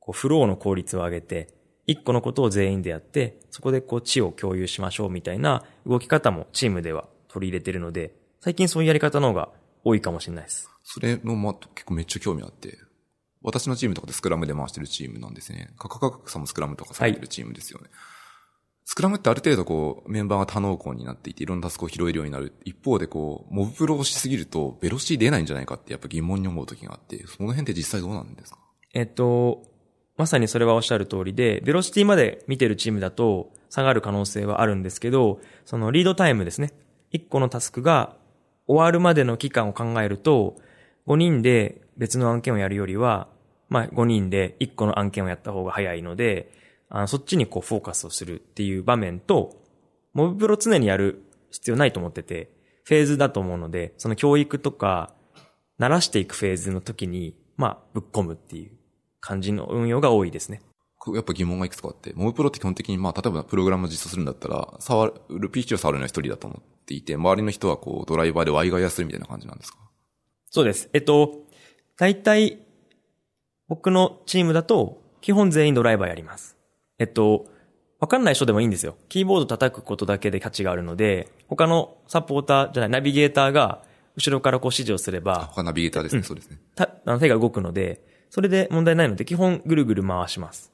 [0.00, 1.48] こうフローの効率を上げて、
[1.86, 9.48] 一個のことを全員でやって、そこでこう知を共有しましょうみたいな動き方もチームでは取り入れてるので、最近そういうやり方の方が
[9.84, 10.68] 多いかもしれないです。
[10.84, 12.78] それもまあ結構めっちゃ興味あって、
[13.42, 15.70] 私のチームとかでスクラムで回してるチームなんですね。
[15.78, 17.84] カカカカさんもスクラムとかされてるチームですよね。
[17.84, 17.92] はい、
[18.84, 22.54] スクラムってある程度こう、メンバーが多能校になっていて、いろんなタスクを拾えるようになる。
[22.64, 28.58] 一方でこう、モブプロをしすぎると、ベロシティ出ないんじゃないかってやっぱ疑問に思う時があって、その辺って実際どうなんですか？
[28.94, 29.62] えっと、
[30.16, 36.72] まさにそれはおっしゃる通りで、ベロシティまで見てるチームだと下がる可能性はあるんですけど、そのリードタイムですね。
[37.12, 38.16] 一個のタスクが
[38.68, 40.56] 終わるまでの期間を考えると、
[41.06, 43.28] 5人で別の案件をやるよりは、
[43.68, 46.52] まあ5人で1個の案件をやった方が早いので、
[46.90, 49.56] あのそっちにこうフォーカスをするっていう場面と、
[50.12, 52.50] モブプロ常にやる必要ないと思ってて、
[52.84, 55.12] フェーズだと思うので、その教育とか、
[55.78, 58.72] 慣らしていくフェーズの時に、まあ、ぶっ込むっていう
[59.20, 60.62] 感じの運用が多いですね。
[61.14, 69.78] やっぱ疑問がいくつかあって、モブプロって基本的に、まあ、例えばプログラムを実装するんだったら、触る、PC を触るのは一人だと思っていて、周りの人はこう、ドライバーでワイガヤするみたいな感じなんですか？
[70.50, 70.88] そうです。
[70.94, 71.44] えっと、
[71.98, 72.60] 大体、
[73.68, 76.56] 僕のチームだと、基本全員ドライバーやります。
[76.98, 77.44] えっと、
[78.00, 78.96] わかんない人でもいいんですよ。
[79.10, 83.82] キーボード叩くことだけで価値があるので、他のサポーターじゃない、ナビゲーターが、
[84.16, 85.50] 後ろからこう指示をすれば。
[85.52, 86.58] 他ナビゲーターですね、うん、そうですね。
[86.74, 90.72] た、あの手が動くので、それで問題ないので、基本ぐるぐる回します。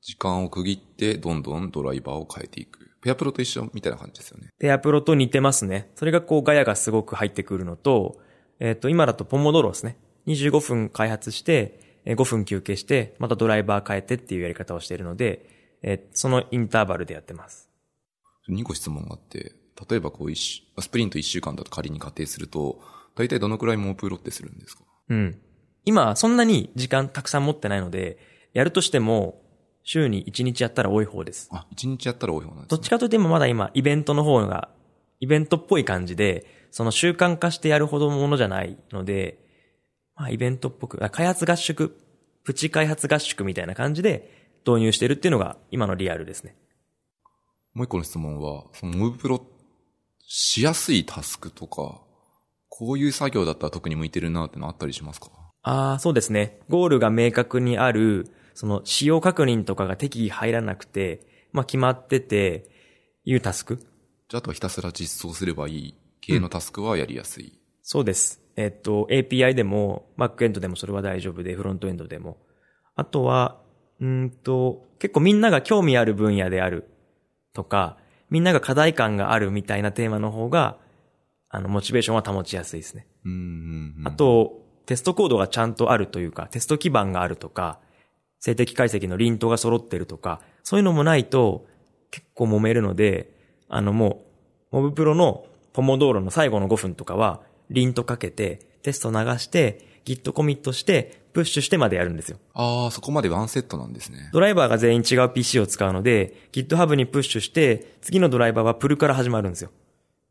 [0.00, 2.85] 時間を区切って、どんどんドライバーを変えていく。
[3.06, 4.48] ペアプロと一緒みたいな感じですよね。
[4.58, 5.92] ペアプロと似てますね。
[5.94, 8.20] それがこうガヤがすごく入ってくるのと、
[8.58, 9.96] えっ、ー、と、今だとポモドロですね。
[10.26, 15.48] 25分開発して、5分休憩して、またドライバー変えてっていうやり方をしているので、
[15.82, 17.70] えー、そのインターバルでやってます。
[18.48, 19.54] 2個質問があって、
[19.88, 22.80] 例えばこう一スプリント1週間だと仮に仮定すると、
[23.14, 24.82] 大体どのくらいモープロってするんですか？
[25.10, 25.38] うん。
[25.84, 28.18] 今、そんなに時間たくさん持ってないので、
[28.52, 29.45] やるとしても、
[29.88, 31.48] 週に1日やったら多い方です。
[31.52, 34.68] あ、1日やったら多い方なんです、ね、どっちかというと今まだ今、イベントの方が、
[35.20, 39.38] イベントっぽい感じで、その習慣化してやるほどのものじゃないので、
[40.16, 41.96] まあイベントっぽく、開発合宿、
[42.42, 46.56] プチ開発合宿みたいな感じで導入してるっていうのが今のリアルですね。
[47.72, 49.40] もう一個の質問は、そのムーブプロ
[50.26, 52.02] しやすいタスクとか、
[52.68, 55.30] こういう作業だったら特に向いてるなってのあったりしますか？
[55.62, 56.58] ああ、そうですね。
[56.68, 61.20] ゴールが明確にある、その使用確認とかが適宜入らなくて、
[61.52, 62.70] まあ決まってて、
[63.26, 63.84] いうタスク。
[64.28, 67.48] じゃあとひたすら実装すればいい系のタスクはやりやすい。
[67.48, 68.40] うん、そうです。
[68.56, 72.38] えっと、API でも、バックエンドでもそれは大丈夫で、フロントエンドでも。
[72.94, 73.60] あとは、
[74.00, 76.88] うんと、結構みんなが興味ある分野である
[77.52, 77.98] とか、
[78.30, 80.78] みんなが課題感があるみたいなテーマの方が、
[81.50, 83.06] あの、モチベーションは保ちやすいですね。
[83.24, 87.80] うんうんうん、あと、テストコードがちゃんとあるというか、テスト基盤があるとか、
[88.40, 91.66] 静的解析のリントが揃ってるとか、そういうのもないと
[92.10, 93.30] 結構揉めるので、
[93.68, 94.24] あのも
[94.72, 102.38] う、モブプロのポモ道路の最後の5分とかは、リントかけて、テスト流して、Git コミットして、プッシュしてまでやるんですよ。
[102.54, 104.30] ああ、そこまでワンセットなんですね。
[104.32, 109.70] ドライバーが全員違う PC を使うので、GitHub にプッシュして、次のドライバーはプルから始まるんですよ。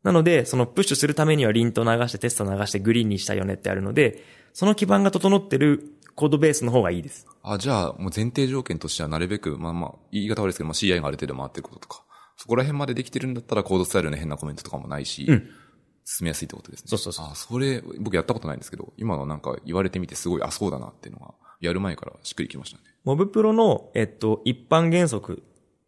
[0.02, 7.26] なので、そのプッシュするためにはリント流してテスト流してグリーンにしたよねってあるので、その基盤が整ってるコードベースの方がいいです。
[7.42, 12.02] あ、じゃあ、もう前提条件としてはなるべく、まあまあ、言い方悪いですけど、まあ CI がある程度回ってることとか、
[12.36, 15.48] そこら辺までできてるんだったらコードスタイルの変なコメントとかもないし、うん、
[16.04, 16.88] 進めやすいってことですね。
[16.88, 17.26] そうそうそう。
[17.30, 22.84] あ、それ、僕やったことないんですけど、今のなんか言われてみてすごい、あ、そうだなっていうのが、やる前からしっくりきましたね。
[23.04, 25.42] モブプロの、えっと、一般原則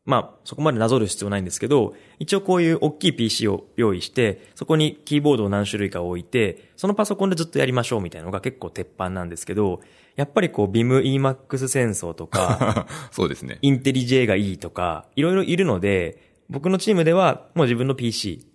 [0.08, 9.82] まあ、そこまでなぞる必要ないんですけど、一応こういう大きい PC を用意して、そこにキーボードを何種類か置いて、そのパソコンでずっとやりましょうみたいなのが結構鉄板なんですけど、
[10.16, 13.58] やっぱりこう、BIM EMAX 戦争とか、 そうですね。
[13.60, 18.46] インテリジェがいいとか、いろいろいるので、僕のチームではもう自分の PC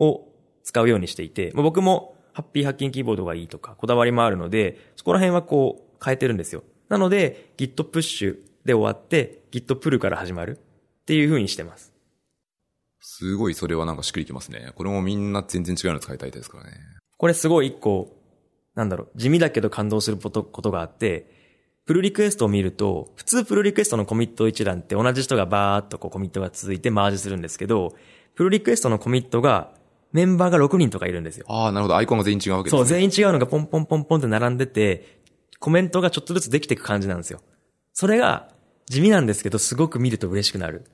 [0.00, 0.26] を
[0.64, 6.64] 使うようにしていて、僕もハッピーハッキンキーボードがいいとか、こだわりもあるので、そこら辺はこう、変えてるんですよ。
[6.88, 10.58] なので、Git プッシュで終わって、Git プルから始まる
[11.06, 11.92] っていう風にしてます。
[12.98, 14.72] すごいそれはなんかしっくりきますね。
[14.74, 16.72] これもみんな全然違うの使いたいですからね。
[17.16, 18.16] これすごい一個、
[18.74, 21.30] なんだろう、地味だけど感動することことがあって、
[21.84, 27.94] プルリクエストを見ると、普通プルリクエストのコミット一覧って同じ人がバーっとこうコミットが続いてマージするんですけど、
[28.34, 29.72] プルリクエストのコミットが
[30.10, 31.46] メンバーが6人とかいるんですよ。
[31.48, 31.96] ああ、なるほど。
[31.96, 32.78] アイコンが全員違うわけですね。
[32.80, 35.20] そう、全員違うのがポンポンポンポンって並んでて、
[35.60, 37.40] コメントがちょっとずつできていく感じなんですよ。
[37.92, 38.50] それが
[38.86, 40.84] 地味なんですけど、すごく見ると嬉しくなる。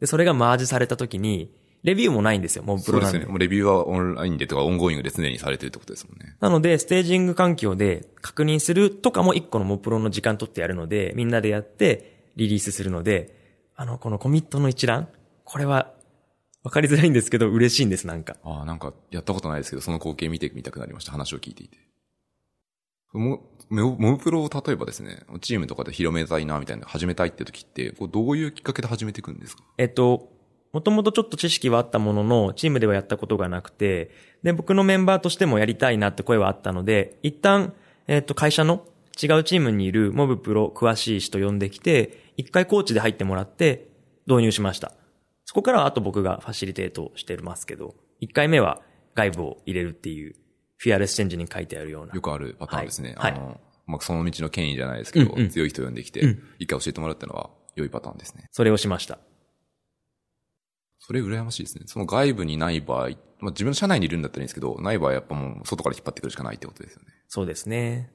[0.00, 3.18] で、それがマージされた時に、レビューもないんですよ、もうプロなんで。
[3.18, 3.30] そうですね。
[3.30, 6.36] もうレビューはオンラインでとかオンゴーイングで常にされてるってことですもんね。
[6.40, 13.36] なので、ステージング環境で確認するとかも一個のモブプロの時間取ってやるので、みんなでやってリリースするので、
[13.76, 15.08] あの、このコミットの一覧、
[15.44, 15.94] これは
[16.64, 18.36] わかりづらいんですけど、嬉しいんです、なんか。
[18.42, 21.12] ああ、なんか、やったことないですけど、その光景見てみたくなりました。
[21.12, 21.78] 話を聞いていて。
[23.12, 29.62] も、モブプロを例えばですね、チームとかで広めたいな、みたいな、始めたいって時って、こうどういうきっかけで始めていくんですか？
[29.76, 30.30] えっと、
[30.72, 34.10] もともとちょっと知識はあったものの、チームではやったことがなくて、
[34.42, 37.74] で、僕のメンバーとしてもやりたいなって声はあったので、一旦、
[38.06, 38.86] えっと、会社の
[39.20, 43.88] 違うチームにいるモブプロ詳しい人呼んできて、一回コーチで入ってもらって
[44.26, 44.92] 導入しました。
[45.44, 48.80] そこからはあと僕がファシリテートしてますけど、一回目は
[49.14, 50.36] 外部を入れるっていう、
[50.78, 52.14] フィアレスチェンジに書いてあるような。
[52.14, 53.14] よくあるパターンですね。
[53.18, 53.32] はい。
[53.32, 58.48] あの、まあ、その道の権威じゃないですけど、うんうん、強い人呼んできて、一回教えてもらうってのは良いパターンですね。
[58.52, 59.18] それをしました。
[61.00, 61.84] それ羨ましいですね。
[61.86, 63.10] その外部にない場合、
[63.40, 67.08] まあ、自分の社内にいるんだったらいいんですけど、ない場合やっぱもう外から引っ張ってくるしかないってことですよね。
[67.28, 68.12] そうですね。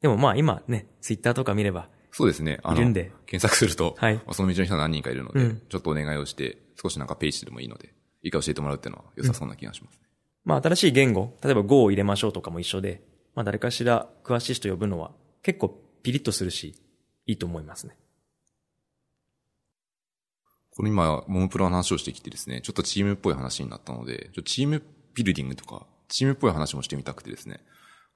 [0.00, 2.58] でもまあ今ね、ツイッターとか見れば、そうですね。
[2.62, 10.00] あの、検索すると、はい、その道の人何人かいるので、うん、ちょっとお願いをして、少しなんかページでもいいので、いいか教えてもらうっていうのは良さそうな気がしますね。
[10.02, 10.09] うん、
[10.44, 13.02] まあ新しい言語、例えば Go を入れましょうとかも一緒で、
[13.34, 15.12] まあ誰かしら詳しい人呼ぶのは
[15.42, 16.74] 結構ピリッとするし、
[17.26, 17.96] いいと思いますね。
[20.70, 24.82] これ今、モムプロの話をしてきてですね、ちょっとチームっぽい話になったので、チーム
[25.14, 27.60] ビルディングとか、チームっぽい話もしてみたくてですね、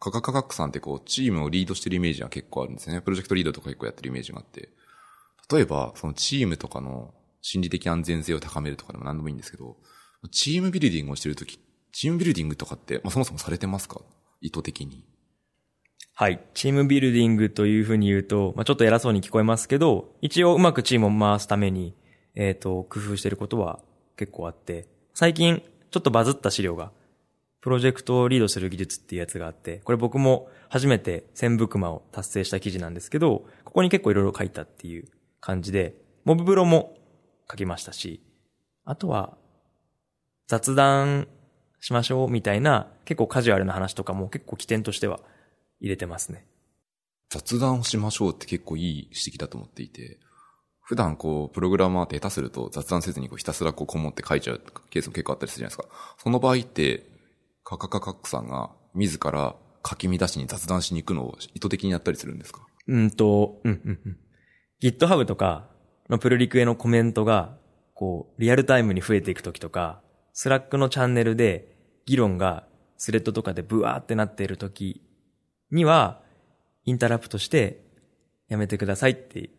[0.00, 3.00] カカカカックさんってこう、チームをリードしてるイメージが結構あるんですね。
[3.00, 4.70] プロジェクトリードとか結構やってるイメージがあって。
[5.52, 9.76] 例えば、そのチームとかの心理的安全性を高めるとかでも何でもいいんですけど、
[10.30, 11.58] チームビルディングをしてるときっ、
[11.94, 14.00] チームビルディングとかって、まあ、そもそもされてますか？
[14.40, 15.04] 意図的に。
[16.12, 16.44] はい。
[16.52, 21.94] チームビルディングというふうに言うと、まあ、ちょっと偉そうに聞こえますけど、一応うまくチームを回すために、
[22.34, 23.78] えっ、ー、と、工夫してることは
[24.16, 26.90] 結構あって、最近ちょっとバズった資料が
[27.60, 35.08] プロジェクトをリードする技術っていうやつがあって、これ僕も初めて1000ブクマを達成した記事なんですけど、ここに結構いろいろ書いたっていう
[35.40, 36.96] 感じで、モブブロも
[37.48, 38.20] 書きましたし、
[38.84, 39.36] あとは
[40.48, 41.28] 雑談
[41.84, 45.20] しましょうみたいな結構カジュアルな話とかも結構起点としては
[45.80, 46.46] 入れてますね。
[47.28, 50.18] 雑談をしましょうって結構いい指摘だと思っていて、
[50.80, 55.94] 普段こう、プログラマーって下手すると雑談せずにこうひたすらこうこもって書いちゃうケースも結構あったりするじゃないですか。
[56.16, 57.04] その場合って、
[57.64, 59.54] カカカカックさんが自ら
[59.86, 62.60] かき乱しに雑談しに行くのを意図的にやったりするんですか？
[62.88, 64.18] うんと、うんうんうん。
[64.82, 65.68] GitHub とか
[66.08, 67.58] のプルリクへのコメントが、
[67.92, 70.00] こう、リアルタイムに増えていくときとか、
[70.32, 71.73] Slack のチャンネルで
[72.06, 75.02] 議論がスレッドとかでブワーってなっているとき
[75.70, 76.20] には、
[76.84, 77.82] インタラプトして
[78.48, 79.50] やめてくださいって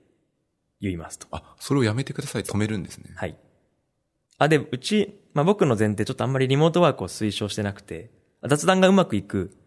[0.79, 1.27] 言いますと。
[1.31, 3.11] あ、それをやめてください止めるんですね。
[3.15, 3.35] はい。
[4.37, 8.11] あ、で、うち、まあ、僕の前提ちょっとあんまりリモートワークを推奨してなくて、
[8.47, 9.57] 雑談がうまくいく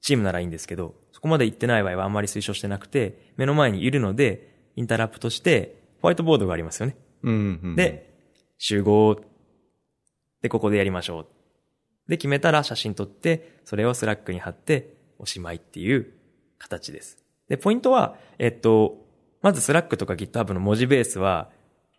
[0.00, 6.96] チームならいいんですけど、そこまで行ってない場合はあんまり推奨してなくて、目の前にいるので、インタラプトして、ホワイトボードがありますよね。
[7.22, 8.14] うんうんうん、で、
[8.58, 9.20] 集合。
[10.42, 11.26] で、ここでやりましょう。
[12.08, 16.12] で、決めたら写真撮って、それを Slack に貼って、おしまいっていう
[16.58, 17.18] 形です。
[17.48, 19.04] で、ポイントは、えっと、
[19.42, 21.50] まず Slack とか GitHub の文字ベースは、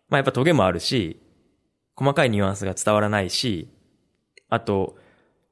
[0.08, 1.20] まあやっぱトゲもあるし、
[1.94, 3.68] 細かいニュアンスが伝わらないし、
[4.48, 4.96] あと、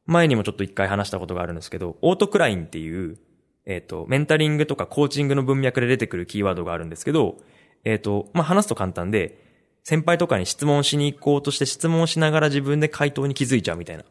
[0.06, 3.18] 前にもちょっと一回話したことがあるんですけど、オートクラインっていう、
[3.66, 7.36] えっ、と、メンタリングとかコーチングの文脈で出てくるキーワードがあるんですけど、
[7.84, 9.44] えっ、と、まあ、話すと簡単で、
[9.84, 14.04] 先輩とかに質問しに行こうとして質問しながら自分で回答に気づいちゃうみたいな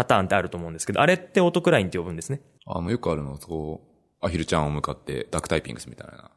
[0.00, 2.40] パターンってあると思うんですけど、あれってオートクラインって呼ぶんですね。
[2.64, 3.82] あの、よくあるの、そ
[4.22, 6.30] う、アヒルちゃんを向かってダックタイピングすみたいな。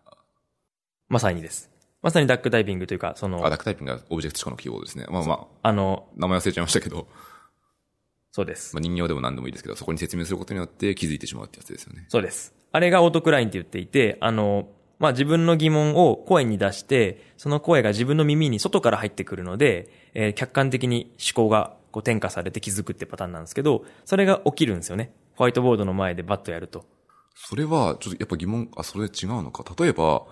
[1.07, 1.72] まさにです。
[2.01, 3.45] まさにダックタイピングというか、その。
[3.45, 5.05] あ、ダックタイピングがオブジェクト指向の記号ですね。
[5.09, 5.70] まあまあ。
[5.70, 7.07] あの、名前忘れちゃいましたけど。
[8.32, 8.76] そうです。
[8.76, 12.05] まあ人形でも何でもいいですけど、そこに説明することによって気づいてしまうってやつですよね。
[12.09, 12.53] そうです。
[12.74, 14.68] あれがオートクラインって言っていて、あの、
[14.99, 25.14] まあ自分の疑問を声に出して、その声が自分の耳に外から入ってくるので、えー、客観的に思考がこう転化されて気づくってパターンなんですけど、それが起きるんですよね。
[25.36, 26.86] ホワイトボードの前でバッとやると。
[27.36, 29.10] それは、ちょっとやっぱ疑問、あ、それ違う
[29.44, 29.64] のか。
[29.80, 30.26] 例えば、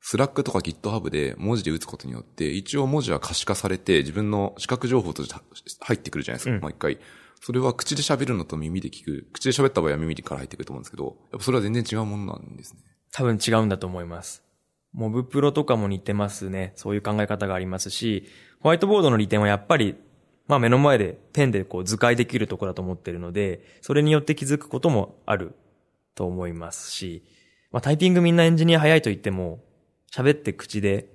[0.00, 5.34] Slack とか GitHub で文字で打つことによって、一応文字は可視化されて、自分の視覚情報として
[5.80, 6.98] 入ってくるじゃないですか、うん毎回。
[7.40, 9.28] それは口で喋るのと耳で聞く。
[9.32, 12.80] 口で喋った場合は耳から入ってくると思うんですけど、やっぱそれは全然違うものなんですね。
[13.12, 14.42] 多分違うんだと思います。
[14.92, 16.72] モブプロとかも似てますね。
[16.76, 18.26] そういう考え方がありますし、
[18.60, 19.96] ホワイトボードの利点はやっぱり、
[20.46, 25.54] まあ目の前でペンでこう図解できるところだと思ってるので、それによって気づくこともある
[26.14, 27.22] と思いますし、
[27.70, 29.60] まあタイピングみんなエンジニア早いと言っても、
[30.12, 31.08] 喋って口で、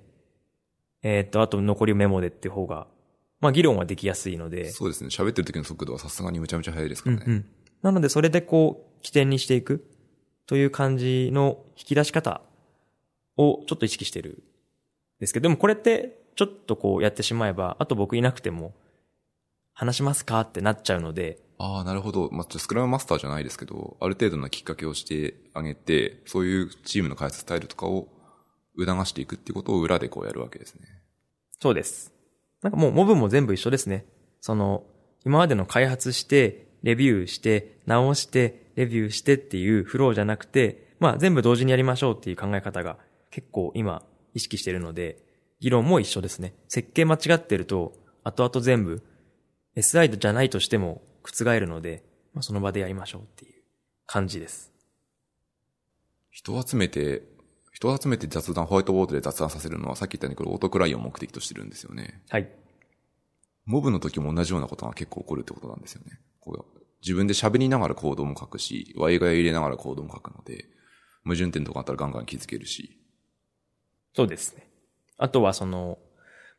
[1.02, 2.88] えーっと、あと残りメモでって方が、
[3.40, 5.10] まあ議論はできやすいので、そうですね。
[5.10, 7.22] 喋ってる時の速度はさすがにむちゃむちゃ速いですからね。
[7.26, 7.46] うんうん。
[7.82, 9.88] なので、それでこう、起点にしていく
[10.46, 12.42] という感じの引き出し方
[13.36, 14.34] をちょっと意識してるん
[15.20, 18.74] ですけど、でもこれって、ちょっとこうやってしまえば、あと僕いなくても、
[19.78, 20.40] 話しますか？
[20.40, 22.30] ってなっちゃうので、ああ、なるほど。
[22.32, 28.08] まあ、スクラムマスターじゃないですけど、ある程度のきっかけをしてあげて、そういうチームの開発スタイルとかを
[28.76, 30.80] 促していくっていうことを裏でこうやるわけですね。
[31.60, 32.12] そうです。
[32.60, 34.04] なんかもうモブも全部一緒ですね。
[34.40, 34.82] その、
[35.24, 42.98] 今までの開発して、レビューして、直して、レビューしてっていうフローじゃなくて、まあ全部同時にやりましょうっていう考え方が
[43.30, 44.02] 結構今
[44.34, 45.18] 意識してるので、
[45.60, 46.54] 議論も一緒ですね。
[46.68, 49.02] 設計間違ってると、後々全部
[49.78, 52.02] SI じゃないとしても覆るので、
[52.34, 53.62] まあその場でやりましょうっていう
[54.06, 54.72] 感じです。
[56.30, 57.22] 人を集めて、
[57.72, 62.22] 人を集めて雑談、ホワイトボードで雑談させるのはさっき言ったようにこれオートクライを目的としてるんですよね。
[62.28, 62.48] はい。
[63.66, 66.18] モブの時も同じようなことが結構起こるってことなんですよね。
[66.40, 70.64] こう自分で喋りながらコードも書くし、ワイガヤ入れながらコードも書くので、
[71.22, 72.98] 矛盾点とかあったらガンガン気づけるし。
[74.14, 74.68] そうですね。
[75.18, 75.98] あとはその、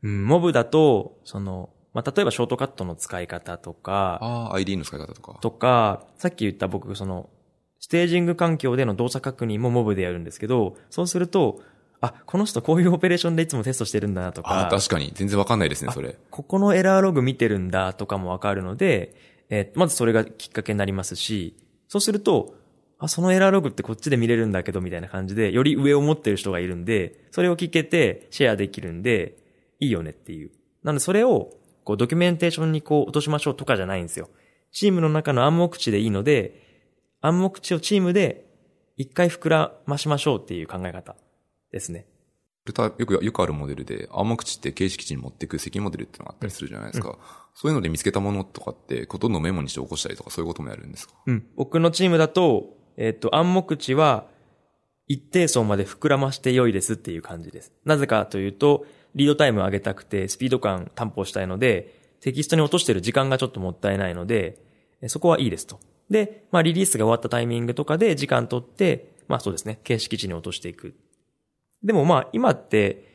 [0.03, 5.37] うん、モブだと、その、まあ、例えばショートカットの使い方とか、ああ、ID の使い方とか。
[5.41, 7.29] とか、さっき言った僕、その、
[7.79, 11.61] ステージング環境での動作確認もモブでやるんですけど、そうすると、
[12.01, 15.11] あ、この人こういうオペレーションでいつもテストしてるんだなとか、ああ、確かに。
[15.13, 16.17] 全然わかんないですね、それ。
[16.29, 19.15] ここのエラーログ見てるんだとかもわかるので、
[19.49, 22.53] えーまずそれがきっかけになりますし、そうすると、
[22.99, 29.37] あ、そのエラーログってこっちで見れるんだけど、みたいな感じで、より上を持ってる人がいるんで、それを聞けてシェアできるんで、
[29.79, 30.51] いいよねっていう。
[30.83, 31.51] なのでそれを、
[31.84, 34.30] こう、ドキュメンテーションにこう、落としましょうとかじゃないんですよ。
[34.71, 36.61] チームの中の暗黙知でいいので、
[37.21, 38.45] 暗黙知をチームで
[38.95, 41.15] 一回膨らましましょうっていう考え方
[41.71, 42.05] ですね。
[42.67, 47.17] よく、よくあるモデルで、暗黙知って形式値に持っていく積モデルってのがあったりするじゃないですか。
[47.55, 51.15] そういうので見つけたものとかって、ほとんどメモにして起こしたりとかそういうこともやるんですか？
[51.25, 51.47] うん。
[51.55, 54.27] 僕のチームだと、えっ、と、暗黙知は、
[55.07, 57.73] 一定層まで膨らまして良いですっていう感じです。
[57.84, 58.86] なぜかというと、
[59.16, 64.57] リードタイムを上げたくて、スピード感担保したいので、テキストに落としてる時間がちょっともったいないので、
[65.07, 65.80] そこはいいですと。
[66.10, 70.95] で、まあ、リリースが終わったタイミングとかで時間取って、まあそうですね、形式値に落としていく。
[71.84, 73.07] でもまあ、今って、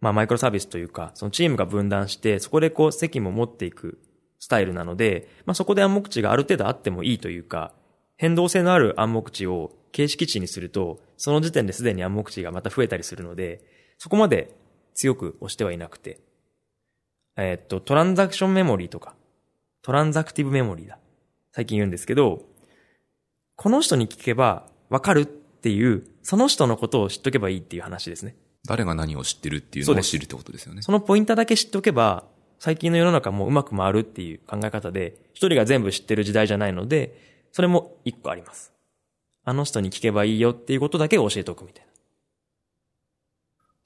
[0.00, 3.98] まあ、マイクロサービスというか、そのチームが分断して、そこでこう、責務を持っていく
[4.38, 7.72] スタイルなので、まあ、そこで暗黙知がある程度あってもいいというか、
[8.16, 13.62] 変動性のある暗黙知を形式値にすると、その時点ですでに暗黙知がまた増えたりするので、
[13.98, 14.54] そこまで
[14.96, 16.18] 強く押してはいなくて、
[17.36, 19.14] えーっと、トランザクションメモリーとか、
[19.82, 20.98] トランザクティブメモリーだ。
[21.52, 22.42] 最近言うんですけど、
[23.54, 28.34] この人に聞けばわかるっていう、その人のことを知っとけばいいっていう話ですね。
[28.66, 30.82] 誰が何を知ってるっていうのを知るってことですよね。
[30.82, 32.24] そのポイントだけ知っておけば、
[32.58, 38.72] 最近の世の中もうまく回るっていう考え方で、一人が全部知ってる時代じゃないので、それも一個あります。
[39.44, 41.85] あの人に聞けばいいよっていうことだけを教えておくみたいな。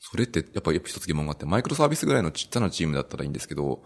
[0.01, 3.83] それって、やっぱり一つ疑問があって、マイクロサービスぐらいのちっちゃなチームだったらいいんですけど、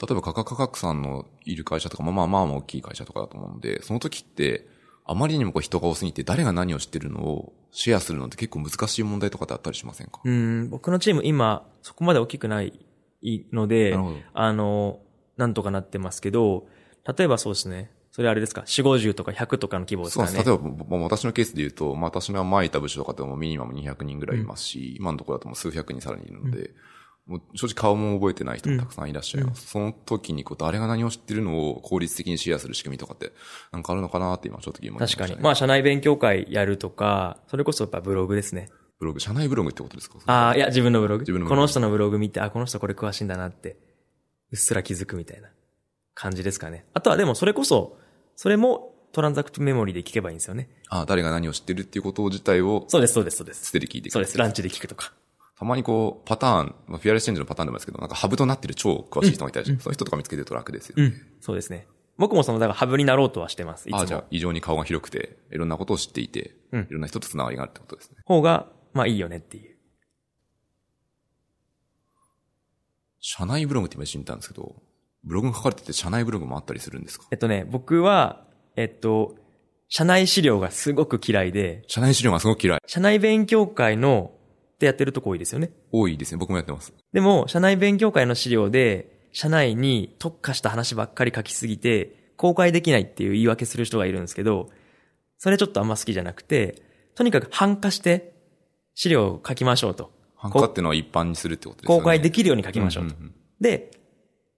[0.00, 4.68] 例えばカカカカクさんのいる会社とか、まあまあまあ大きい会社とかだと思うので、その時って、
[5.06, 10.20] あまりにもこう人が多すぎて、誰が何を知ってるのをシェアするのって結構難しい問題とかってあったりしませんか？
[10.22, 12.78] うん、僕のチーム今、そこまで大きくない
[13.52, 13.96] ので
[14.34, 14.98] あの、
[15.36, 16.66] なんとかなってますけど、
[17.16, 17.90] 例えばそうですね。
[18.16, 20.28] それあれですか ?4、50とか100とかの規模ですかね？
[20.28, 20.48] そうです。
[20.48, 20.58] 例え
[20.88, 26.70] ば、私のケースで言うと、まあ私が前いた部署とかでもミニマム200人ぐらいいますし、今のところだともう数百人さらにいるので、
[27.26, 29.66] もう正直顔も覚えてない人もたくさんいらっしゃいます。
[29.66, 33.32] その時にこう誰が何を知ってるのを効率的にシェアする仕組みとかって
[33.70, 35.28] なんかあるのかなって今ちょっと疑問ました、ね。
[35.28, 35.44] 確かに。
[35.44, 38.70] まあ、社内勉強会やるとか、それこそやっぱブログですね。
[38.98, 40.20] ブログ、社内ブログってことですか？
[40.24, 41.20] ああ、いや、自分のブログ。
[41.20, 43.76] 自分のブログこの人のブログ見て、あ、この人これ詳しいんだなって、
[44.52, 45.50] うっすら気づくみたいな
[46.14, 46.86] 感じですかね。
[46.94, 47.98] あとはでもそれこそ、
[48.36, 50.68] それもトランザクトメモリで聞けばいいんですよね。
[50.88, 53.66] あ誰が何を知ってるっていうこと自体をそうです、そうです、そうです。
[53.66, 55.12] 捨てで聞いていくそうです、ランチで聞くとか。
[55.58, 61.04] たまにこう、パターン、まあ、フィアレスチェンジのパターンでもですけど、なんかハブとなってる超詳しい人がいたりして、そういう人とか見つけてると楽ですよね。
[61.04, 61.26] うん。
[61.40, 61.88] そうですね。
[62.18, 63.88] 僕もその、だからハブになろうとはしてます。
[63.88, 64.00] いつも。
[64.00, 68.18] あ、じゃあ、異常に顔が広くて、いろんなことを知っていて、うんいろんな人と繋がりがあるってことですね。
[68.26, 69.76] 方が、まあいいよねっていう。
[73.20, 74.76] 社内ブログって今一瞬言ったんですけど、
[75.26, 77.26] ブログが書かれてて社内ブログもあったりするんですか？
[77.32, 78.44] えっとね、僕は、
[78.76, 79.34] えっと、
[79.88, 82.80] 社内資料がすごく嫌いで、社内資料がすごく嫌い。
[82.86, 84.32] 社内勉強会の、
[84.74, 85.70] ってやってるとこ多いですよね。
[85.90, 86.38] 多いですね。
[86.38, 86.92] 僕もやってます。
[87.12, 94.70] でも、社内勉強会の資料で、社内に特化した話ばっかり書きすぎて、公開できないっていう言い訳する人がいるんですけど、
[95.38, 96.82] それちょっとあんま好きじゃなくて、
[97.14, 98.34] とにかく反化して
[98.94, 100.10] 資料を書きましょうと。
[100.34, 102.00] ハンカっていうのは一般にするってことですよね。
[102.00, 103.14] 公開できるように書きましょうと。
[103.18, 103.90] んんんで、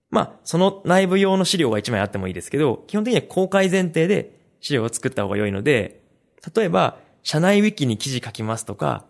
[0.09, 6.01] まあ、その内部用の資料が1枚あってもいいですけど、基本的には公開前提で資料を作った方が良いので、
[6.55, 9.05] 例えば、社内ウィキに記事書きますとか、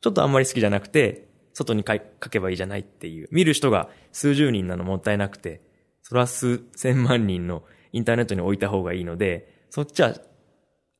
[0.00, 1.98] ちょっとあんまり好きじゃなくて、外に書
[2.28, 3.28] けばいいじゃないっていう。
[3.30, 5.60] 見る人が数十人なのもったいなくて、
[6.02, 10.14] それは数千万人のインターネットに置いた方がいいので、そっちは、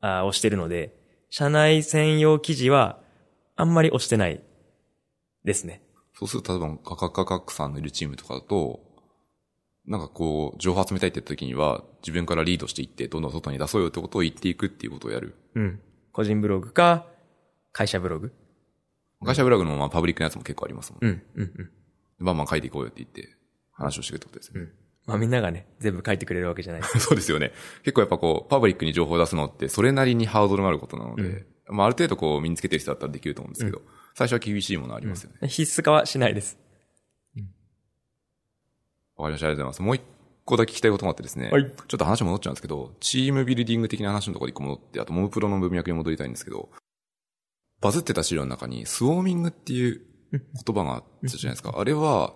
[0.01, 0.95] あー押してるので、
[1.31, 3.01] 社内専用記事は、
[3.57, 4.43] あんまり押してない
[5.45, 5.83] ですね。
[6.15, 8.81] そうすると、例えば、カカカカクさんのいるチームとかだと、
[9.87, 15.35] なんかこう、情報集めたいって時には、自分からリードしていって、どんどん外に出そうよってことを言っていくっていうことをやる。
[15.55, 15.81] うん。
[16.13, 17.07] 個人ブログか、
[17.73, 18.33] 会社ブログ。
[19.25, 21.05] 会社ブログのまあパブリックなやつも結構ありますもん。
[21.05, 22.25] うん、うん、うん。
[22.25, 23.37] バンバン書いていこうよって言って、
[23.73, 24.61] 話をしていくってことですね。
[24.61, 24.73] うん。
[25.07, 26.83] まあみんながね、全部書いてくれるわけじゃない。
[27.01, 27.53] そうですよね。
[27.83, 33.83] 結構やっぱこう、パブリックに情報を出すのって、それなりにハードルがあることなので、まあある程度こう、身につけてる人だったらできると思うんですけど、
[34.15, 35.49] 最初は厳しいものありますよね。
[35.49, 36.59] 必須化はしないです。
[39.17, 39.47] わかりました。
[39.47, 39.83] ありがとうございます。
[39.83, 40.03] もう一
[40.45, 41.51] 個だけ聞きたいことがあってですね。
[41.51, 46.69] はいちょっと話戻っちゃうんですけど、チームビルディング的な話のところに一個戻って、あとモムプロの文脈に戻りたいんですけど、
[47.81, 50.01] バズってた資料の中に、スウォーミングっていう
[50.33, 51.75] 言葉があったじゃないですか。
[51.77, 52.35] あれは、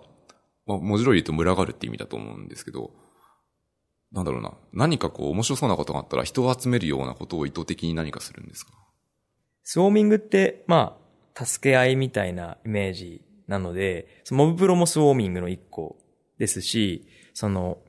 [0.65, 2.91] まあ、文字通り言うと群がるって意味だと思うんですけど、
[4.11, 4.53] なんだろうな。
[4.73, 8.71] 何かこう面白そうなことがあったら人を集めるようなことを意図的に何かするんですか？
[9.63, 10.97] スウォーミングって、ま
[11.35, 15.97] あ、助け合いみたいなイメージなので、そのモブプロもスウォーミングの一個
[16.37, 17.79] ですし、その、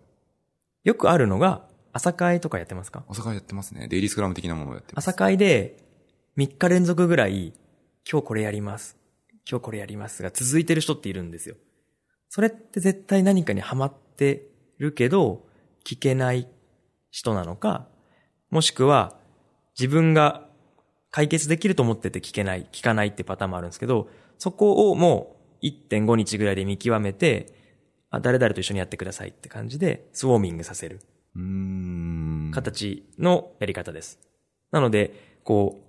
[0.85, 3.05] よくあるのが、朝会とかやってますか？
[3.09, 3.89] 朝会やってますね。
[3.89, 5.09] デイリースクラム的なものをやってます。
[5.09, 5.83] 朝会で
[6.37, 7.55] 3日連続ぐらい、
[8.11, 8.97] 今日これやります。
[9.51, 11.57] 今日これやりますが続いてる人っているんですよ。
[12.29, 14.47] それって絶対何かにハマって
[14.79, 15.47] るけど、
[15.85, 16.47] 聞けない
[17.11, 17.89] 人なのか、
[18.51, 19.17] もしくは
[19.79, 20.47] 自分が
[21.11, 27.58] 解決できると思ってて聞けない、聞かないってパターンもあるんですけど、そこをもう1.5日ぐらいで見極めて、
[28.11, 31.01] あ、誰々と一緒にやってくださいって感じで、スウォーミングさせる。
[31.37, 32.51] うーん。
[32.53, 34.19] 形のやり方です。
[34.71, 35.89] なので、こう、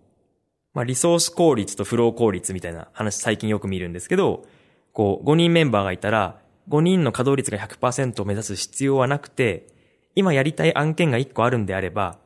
[0.73, 4.45] まあ、リソース効率とフロー効率みたいな話最近よく見るんですけど、
[4.93, 9.67] こう、5人メンバーがいたら、5人の稼働率が100%を目指す必要はなくて、
[10.15, 12.19] 今やりたい案件が1個あるんであれば、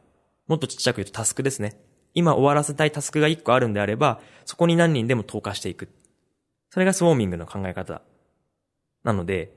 [0.47, 1.79] もっとちっちゃく言うとタスクですね。
[2.13, 5.89] 今終わらせたいタスクが1個あるんであれば、そこに何人でも投下していく。
[6.69, 8.01] それがスウォーミングの考え方。
[9.03, 9.53] なので、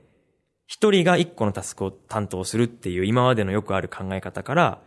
[0.67, 4.81] 一人が一個のタスクを担当するっていう今までのよくある考え方から、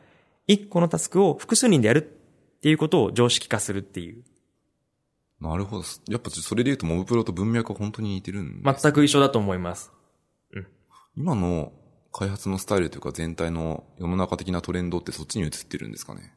[0.46, 4.22] 一個のタスクを複数人でやるっていうことを常識化するっていう。
[5.40, 5.84] なるほど。
[6.08, 9.90] やっぱそれで言うとモブプロと文脈は本当に似てるんです全く一緒だと思います。
[11.16, 11.72] 今の
[12.12, 16.34] 開発のスタイルというか全体の世の中的なトレンドってそっちに移ってるんですかね？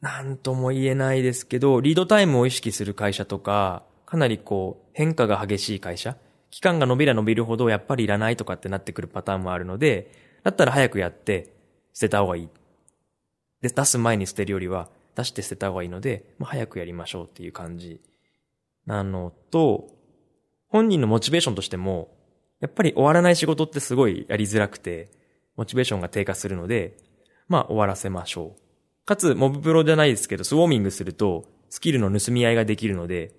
[0.00, 6.16] なんとも言えないですけど、リードタイムを意識する会社とか、かなりこう、変化が激しい会社、
[6.50, 10.10] 期間が伸びれば伸びるほどやっぱりいらないとかってなってくるパターンもあるので、
[10.42, 11.52] だったら早くやって
[11.92, 12.48] 捨てた方がいい。
[13.62, 18.00] で、出す前に捨てるよりは出して捨てた方がいいので、まあ、早くやりましょうっていう感じ
[18.86, 19.88] なのと、
[20.68, 22.14] 本人のモチベーションとしても、
[22.60, 25.10] やっぱり終わらない仕事ってすごいやりづらくて、
[25.56, 26.96] モチベーションが低下するので、
[27.48, 29.06] まあ終わらせましょう。
[29.06, 33.32] かつ、モブプロじゃないですけど、スウォーミングすると、スキルの盗み合いができるので、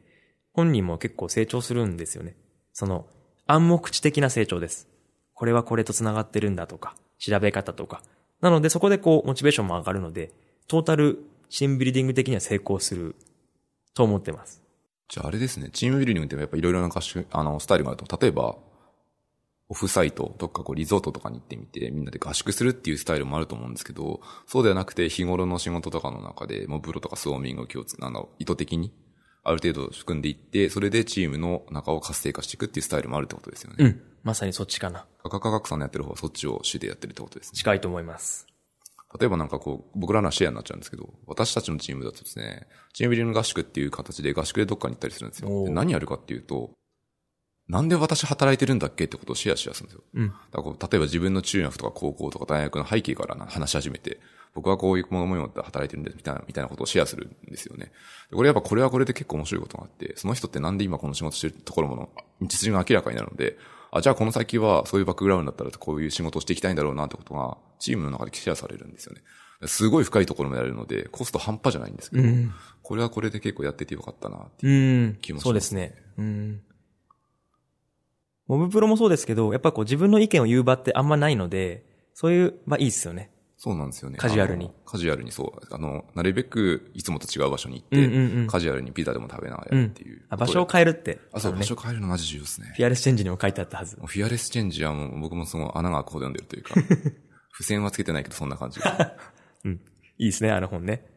[0.54, 2.36] 本人も結構成長するんですよね。
[2.78, 3.08] その、
[3.48, 4.88] 暗黙知的な成長です。
[5.34, 8.04] これはこれと繋がってるんだとか、調べ方とか。
[8.40, 10.32] なので、そこでこう、モチベーションも上がるので、
[10.68, 11.18] トータル、
[11.50, 13.16] チームビルディング的には成功する、
[13.96, 14.62] と思ってます。
[15.10, 18.58] じゃああれですね、チームビルディングってやっぱいろいろな合宿、あの、スタイルがあると、例えば、
[19.70, 28.94] オフサイトとかこうリゾートとかに行ってみて、みんなで合宿するっていうスタイルもあると思うんですけど、そうではなくて日頃の仕事とかの中で、もうプロとかスウォーミングを気をつ、あの、意図的に、
[29.48, 33.76] ある程度含んでいって、それでチームの中を活性化していくっていうスタイルもあるってことですよね。
[33.80, 34.02] うん。
[34.24, 35.06] まさにそっちかな。
[35.24, 37.58] カカカカクさんのやってる方はそっちを主でやってるってことですね。
[37.58, 38.46] 近いと思います。
[39.18, 45.64] 例えばなんかこう、僕らのはシェアになっちゃうんですけど、私たちのチームだとですね、チームビルディング合宿っていう形で合宿でどっかに行ったりするんですよ。
[45.64, 46.72] で何やるかっていうと、
[47.70, 50.04] なんで私働いてるんだっけってことをシェアしやすいんですよ。
[50.14, 50.28] うん。
[50.28, 54.20] だから例えば自分の中学とか高校とか大学の背景からな話し始めて、
[54.54, 57.92] 僕はこういうものを持って働いてるんですみたいな、みたいなことをシェアするんですよね。
[58.30, 62.10] でこれやっぱこれはこれで結構面白いことがあって、その人ってなんで今この仕事してるところもの、
[62.42, 63.58] 道筋が明らかになるので、
[63.92, 69.22] あ、じゃあこの先はそういうバックグラウンドだったらこういう仕事をしていきたいんだろうなってことが、チームの中でシェアされるんですよね。
[69.66, 72.54] すごい深いところまでやるので、コスト半端じゃないんですけど、うん。
[72.84, 74.72] これはこれで結構やっててよかったなっていう。
[74.72, 75.96] うん気もしますそうですね。
[76.18, 76.62] うん。
[78.48, 83.32] モブプロもそうですけど、やっぱこう自分の意見を言う場ってあんまないので、そういう場いいですよね。
[83.60, 84.18] そうなんですよね。
[84.20, 84.72] カジュアルに。
[84.86, 85.74] カジュアルにそう。
[85.74, 90.22] あの、なるべくいつもと違う場所に行って、うんうんうんカジュアルにピザでも食べながらっていう。
[90.30, 91.20] あ場所を変えるって。
[91.34, 92.72] あ、そう、のね場所変えるのマジ重要ですね。
[92.76, 96.76] フィアレスチェンジにも書いてあったはずフィアレスチェンジはもう僕もその穴が開くほど読んでるというか、
[97.52, 98.80] 付箋はつけてないけどそんな感じ。
[98.80, 98.90] こ
[99.66, 99.72] うん。
[99.74, 99.80] い
[100.20, 101.17] いですね、あの本ね。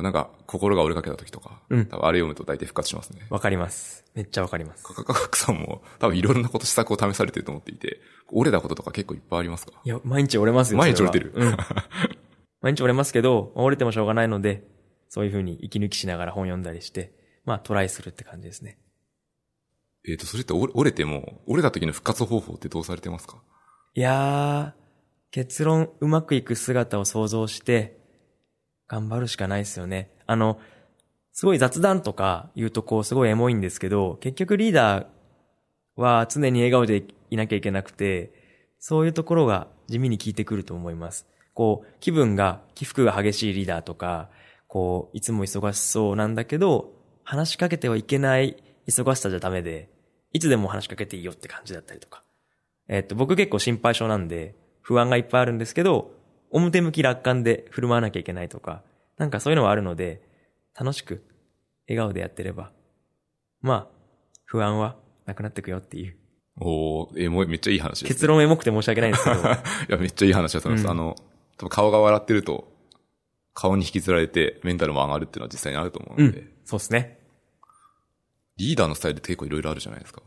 [0.00, 3.20] れなんか、心が折れかけた時とか、うん多分あれ読むと大体復活しますね。
[3.30, 4.04] わかります。
[4.14, 4.84] めっちゃわかります。
[4.84, 10.78] カカカカクさんも多分いろんなこと施策を試されてると思っていて、折れたこととか結構いっぱいありますかいや、毎日折れますよ。
[10.78, 11.56] 毎日折れてるうん。
[12.62, 14.64] 毎日折れますけど、折れてもしょうがないので、
[15.08, 17.12] そういうふうに息抜きしながら本読んだりして、
[17.44, 18.78] まあトライするって感じですね。
[20.08, 23.38] えっ、と、それって折れても、折れた時の復活方法ってどうされてますか
[23.94, 24.86] いやー、
[25.32, 27.98] 結論うまくいく姿を想像して、
[28.88, 30.10] 頑張るしかないですよね。
[30.26, 30.58] あの、
[31.32, 35.06] すごい雑談とか言うとこうすごいエモいんですけど、結局リーダー
[35.96, 38.32] は常に笑顔でいなきゃいけなくて、
[38.78, 41.26] そういうところが地味に効いてくると思います。
[41.54, 44.28] こう、気分が、起伏が激しいリーダーとか、
[44.68, 46.92] こう、いつも忙しそうなんだけど、
[47.24, 49.88] 話しかけてはいけない忙しさじゃダメで、
[50.32, 52.22] いつでも話しかけていいよって感じだったりとか。
[52.88, 56.12] えっと、僕結構心配性なんで、不安がいっぱいあるんですけど、
[56.50, 58.82] 表向き楽観で振る舞わなきゃいけないとか、
[59.18, 60.22] なんかそういうのはあるので、
[60.78, 61.24] 楽しく、
[61.88, 62.72] 笑顔でやってれば、
[63.60, 63.96] まあ、
[64.44, 66.16] 不安はなくなってくよっていう。
[66.58, 69.42] おー、えーもうめっちゃいい話です、結論エモくて申し訳ないんですけど、 い
[69.88, 70.84] や、めっちゃいい話だと思います。
[70.86, 71.16] うんあの、
[71.58, 72.72] 多分顔が笑ってると、
[73.54, 77.18] 顔に引きずられてメンタルも上がるっていうのは実際にあると思うので、うん、そうですね。
[78.58, 80.22] リーダーのスタイルって結構いろいろあるじゃないですか。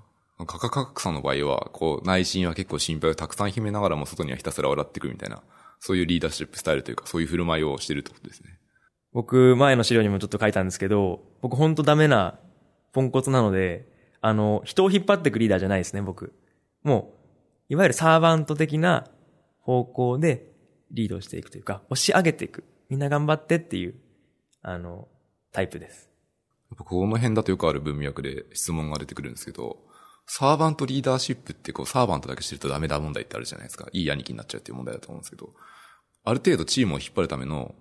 [0.45, 5.43] カカカクさんの場合は、こう、内心は結構心配をたくさん秘めながらも外にはひたすら笑ってくるみたいな、
[5.79, 8.59] そういうリーダーシップスタイルというか、そういう振る舞いをしてるってことですね。
[9.13, 12.39] 僕、前の資料にもちょっと書いたんですけど、僕ほんとダメな、
[12.91, 13.87] ポンコツなので、
[14.21, 16.33] あの、人を引っ張ってくリーダーじゃないですね、僕。
[16.83, 17.13] も
[17.69, 19.07] う、いわゆるサーバント的な
[19.61, 20.51] 方向で
[20.91, 22.63] リードしていくというか、押し上げていく。
[22.89, 23.95] みんな頑張ってっていう、
[24.61, 25.07] あの、
[25.51, 26.09] タイプです。
[26.77, 29.77] この辺だとよくある文脈で質問が出てくるんですけど、
[30.31, 33.87] サーバントリーダーシップってこう、サーバントだけしてるとダメだ問題ってあるじゃないですか。
[33.91, 35.49] いい兄貴になっちゃうっていう問題だと思うんですけど、
[36.23, 37.73] ある程度チームを引っ張るための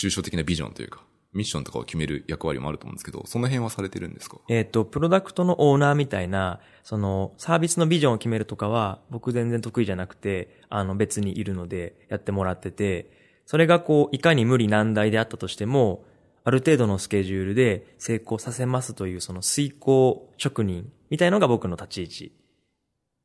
[0.00, 4.38] 抽象的なビジョンというか、ミッションとかを決める役割もあると思うんですけど、その辺はされてるんですか？
[4.48, 13.10] えっ、と、プロダクトのオーナーみたいな、その、サービスのビジョンを決めるとかは、僕全然得意じゃなくて、あの、別にいるので、やってもらってて、
[13.44, 16.04] それがこう、いかに無理難題であったとしても、
[16.44, 22.32] ある程度のスケジュールで成功させますという、その遂行職人みたいのが僕の立ち位置。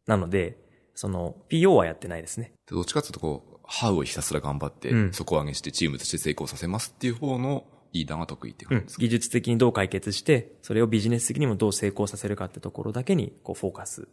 [0.05, 0.57] なので、
[0.95, 2.53] その、PO はやってないですね。
[2.67, 14.07] でどっちかっていうとこう、ハウをひたすら頑張って、うん底上げしてチームとして成功させますっていう方のリーダーが得意って感じですか、技術的にどう解決して、それをビジネス的にもどう成功させるかってところだけに、こう、フォーカス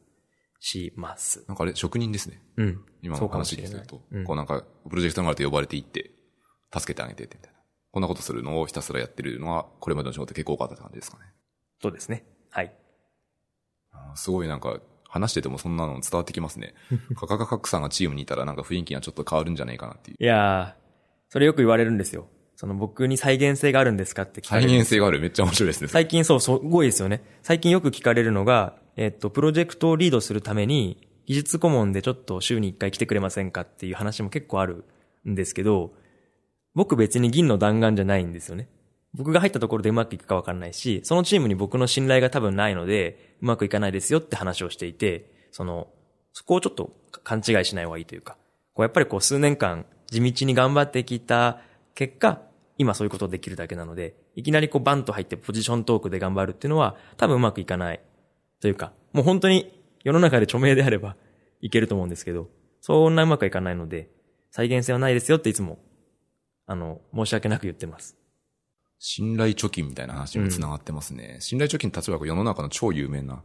[0.60, 1.44] します。
[1.48, 2.42] なんかあれ、職人ですね。
[2.56, 2.74] うん。
[2.74, 4.02] そう今のかもしれない話聞くと。
[4.12, 6.12] うんこうなんか、プロジェクトがあると呼ばれていって、
[6.72, 7.58] 助けてあげてってみたいな。
[7.90, 11.24] こんなことするのをひたすらやってるのは、これまでの仕事結構多かったって感じですかね。
[11.82, 12.24] そうですね。
[12.50, 12.72] はい。
[14.14, 16.72] すごいなんか、話しててもそんなの伝わってきますね。
[17.16, 20.16] カカカカクさんがチームにいたらなんか雰囲気がちょっと変わるんじゃないかなっていう。
[20.22, 20.82] いやー、
[21.30, 22.28] それよく言われるんですよ。
[22.54, 24.68] その僕に再現性があるんですかって聞かれる。
[24.68, 25.18] 再現性がある。
[25.18, 25.88] めっちゃ面白いですね。
[25.88, 27.24] 最近そう、すごいですよね。
[27.42, 34.84] 最近よく聞かれるのが、えっと、プロジェクトをリードするために、技術顧問でちょっと週に一回来てくれませんかっていう話も結構ある
[35.28, 35.92] んですけど、
[36.74, 38.68] 僕別に銀の弾丸じゃないんですよね。
[39.14, 45.88] 僕が入ったところでうまくいくかわかんないし、そのチームに僕の信頼が多分ないので、うまくいかないですよって話をしていて、その、
[46.32, 46.92] そこをちょっと
[47.24, 48.36] 勘違いしない方がいいというか、
[48.74, 51.60] こうやっぱりこう数年間地道に頑張ってきた
[51.94, 52.40] 結果、
[52.78, 58.00] 今そういうことできるだけなので、いきなりこうバンと入ってポジショントークで頑張るっていうのは多分うまくいかない。
[58.60, 61.16] というか、もう本当に世の中で著名であれば
[61.60, 62.48] いけると思うんですけど、
[62.80, 64.08] そんなうまくいかないので、
[64.50, 65.78] 再現性はないですよっていつも、
[66.66, 68.19] あの、申し訳なく言ってます。
[69.02, 71.38] 信頼貯金みたいな話にも繋がってますね。
[71.40, 73.42] 信頼貯金例えば世の中の超有名な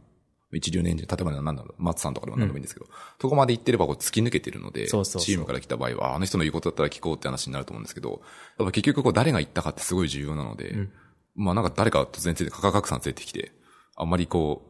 [0.52, 2.86] 一流年人、例えばなんだろう、松さんとかでも何でもいいんですけど、
[3.20, 8.20] そこまで行ってればこう突き抜けてるので、そうそうそうチームから来た場合は、あの人の言うことだったら聞こうって話になると思うんですけど、
[8.58, 10.92] やっぱ結局こう誰が言ったかってすごい重要なので、ん
[11.34, 13.52] まあなんか誰か突然ついて、カカカクさん連れてきて、
[13.96, 14.62] あんまりこ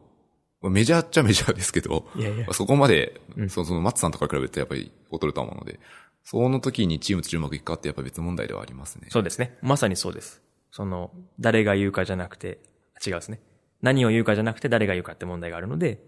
[0.61, 5.79] う、メジャーっちゃメジャーですけど、いやいやそこまで、うんそのそのマッツさんとか比べてやっぱり劣ると思うので、
[6.23, 9.07] その時にチームとうまくいくかってやっぱ別問題ではありますね。
[9.11, 9.57] そうですね。
[9.61, 10.41] まさにそうです。
[10.77, 11.09] その、
[11.39, 12.59] 誰が言うかじゃなくて、
[13.03, 13.41] 違うですね。
[13.81, 16.03] 何を言うかじゃなくて誰が言うかって問題があるので、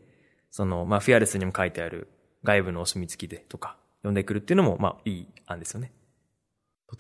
[0.52, 2.08] その、まあ、フィアレスにも書いてある
[2.44, 5.92] 外部のお墨付きでとか、呼んでくるっていうのも、まあ、いい案ですよね。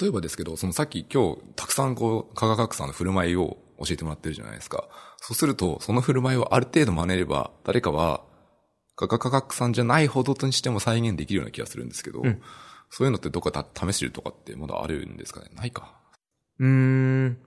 [0.02, 4.90] 例えばですけど、そのさっき今日たくさんこう、科学さんの振る舞いを教えてもらってるじゃないですか。
[5.18, 8.24] そうすると、その振る舞いをある程度真似れば、誰かは、
[8.96, 12.42] 科学さんじゃないほどとにしても再現できるような気がするんですけど、うん
[12.92, 15.52] そういうのってどっかた試してるとかってまだあるんですかね？
[15.54, 15.94] ないか。
[16.58, 17.38] うーん。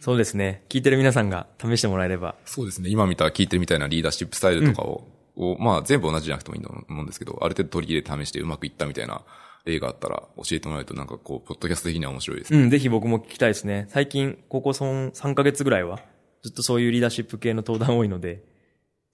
[0.00, 0.62] そうですね。
[0.68, 2.34] 聞いてる皆さんが試してもらえれば。
[2.44, 2.90] そうですね。
[2.90, 9.22] 今見た、聞いてるみたいなリーダーシップスタイルとかを、をまあ全部同じじゃなくてもいいと思うんですけど、ある程度取り入れて試してうまくいったみたいな
[9.64, 12.62] 例があったら教えてもらえるとなんかこう、ポッドキャスト的には面白いですね。
[12.62, 13.86] うん、ぜひ僕も聞きたいですね。
[13.88, 16.00] 最近、ここそん3ヶ月ぐらいは、
[16.42, 18.42] ずっとそういうリーダーシップ系の登壇多いので、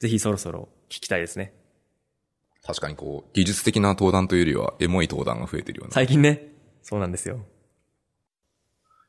[0.01, 1.55] ぜひそろそろ聞きたいですね。
[2.65, 5.95] 確かにこう、技術的な登壇というよりは、エモい登壇が増えてるような。
[5.95, 6.49] 最近ね、
[6.83, 7.45] そうなんですよ。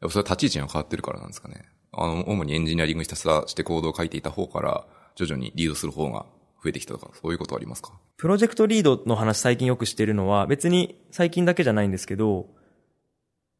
[0.03, 1.63] やっぱそれは立ち位置が変わってるからなんですかね。
[1.93, 4.85] あの、主にエンジニアリングひたすらしてコードを書いていた方から、
[5.15, 6.25] 徐々にリードする方が
[6.61, 7.93] 増えてきたとか、そういうことはありますか？
[8.17, 12.47] プロジェクトリードの話最近よくしてるのは、別に最近だけじゃないんですけど、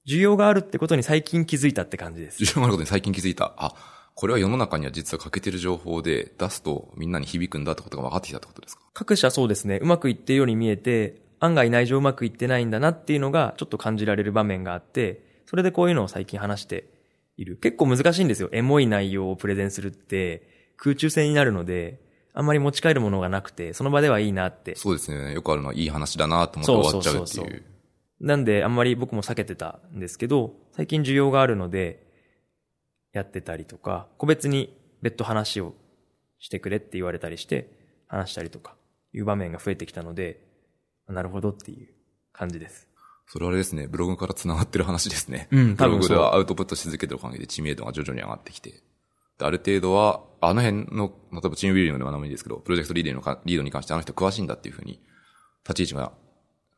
[0.06, 2.44] 需要があるってことに最近気づいたって感じです。
[2.44, 3.54] 重要なことに最近気づいた。
[3.56, 3.74] あ、
[4.16, 8.82] これは世の中には実は欠けてる情報で出すとみんなに響くんだってことが分かってきたってことですか？
[8.94, 16.90] 各社そうですね、うまくいってるように見えて、案外内情うまくいってないんだなっていうのがちょっと感じられる場面があって、それでこういうのを最近話して
[17.38, 17.58] いる。
[17.58, 18.50] 結構難しいんですよ。
[18.54, 22.02] エモい内容をプレゼンするって空中戦になるので、
[22.34, 24.76] あんまり持ち帰るものがなくて、その場ではいいなって。
[24.76, 25.32] そうですね。
[25.32, 27.28] よくあるのはいい話だなと思って終わっちゃうっていう。
[27.28, 27.64] そうそうそうそう
[28.20, 32.04] なんであんまり僕も避けてたんですけど、最近需要があるので、
[33.12, 35.76] やってたりとか、個別に別途話を
[36.40, 37.70] してくれって言われたりして、
[38.08, 38.76] 話したりとか、
[39.14, 40.40] いう場面が増えてきたので、
[41.08, 41.94] なるほどっていう
[42.32, 42.88] 感じです。
[43.28, 45.48] それはあれですね、ブログから繋がってる話ですね。
[45.52, 48.72] うんブログではアウトプットし続けてるおかげで知名度が徐々に上がってきて。
[49.40, 55.02] である程度は、あの辺の、例えばチームビルディングでも何でもいいですけど、プロジェクトリードのかリードに関してあの人詳しいんだっていうふうに、
[55.68, 56.12] 立ち位置が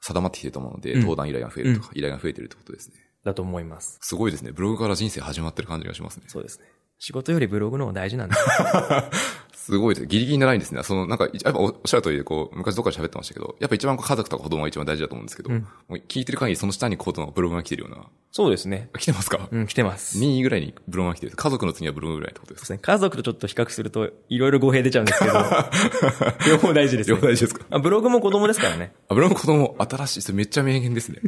[0.02, 2.96] 定まってきてると思うので、うん登壇依頼が増えるとか、依頼が増えてるってことですね。
[3.24, 3.98] だと思います。
[4.02, 4.52] すごいですね。
[4.52, 6.26] ブログから人生始まってる感じがしますね。
[6.28, 6.66] そうですね。
[7.00, 8.36] 仕事よりブログの方が大事なんで
[9.66, 9.72] す。
[9.72, 10.08] すごいです。
[10.08, 10.82] ギリギリなラインですね。
[10.84, 18.90] その、なんか、やっぱおっしゃる通りで、こう、昔どっかで喋ってましたけど、やっぱ一番家族とか子供が一番大事だと思うんですけど、うんもう聞いてる限りその下にコードのブログが来てるような、そうですね。
[18.98, 20.20] 来てますか、うん、来てます。
[20.20, 21.36] 2位ぐらいにブログが来てる。
[21.36, 22.66] 家族の次はブログぐらいってことですか？
[22.68, 22.94] そうですね。
[22.94, 25.34] 家族とちょっと比較すると、いろいろ語弊出ちゃうんですけど、
[26.50, 27.28] 両方大事ですね両方。
[27.28, 27.66] 大事ですか？
[27.70, 28.94] あブログも子供ですからね。
[29.10, 31.20] あ、ブログの子供、新しい、それめっちゃ名言ですね。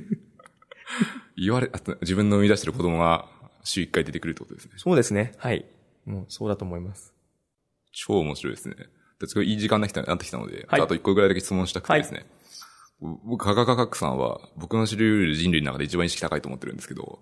[1.38, 1.70] 言われ、
[2.02, 3.26] 自分の生み出してる子供が
[3.64, 4.72] 週1回出てくるってことですね。
[4.78, 5.34] そうですね。
[5.38, 5.66] はい。
[6.06, 7.14] もう、そうだと思います。
[8.06, 8.76] 超面白いですね。
[9.20, 12.26] ですごいいい時間になってきたなってきたので、はいあと1個ぐらいだけ質問したくてですね。
[13.26, 17.20] 僕、科学科学さんは、僕の知る人類の中で一番意識高いと思ってるんですけど、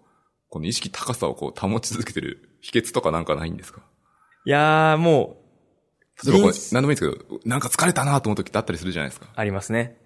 [0.49, 3.82] この意識高さをこう保ち続けてる秘訣とかなんかないんですか？
[4.45, 5.38] いやー、も
[6.23, 9.28] う、例えばこれ人、何でもいいんですけど、なんか疲れたなと思う時ってあったりするじゃないですか。
[9.36, 9.97] ありますね。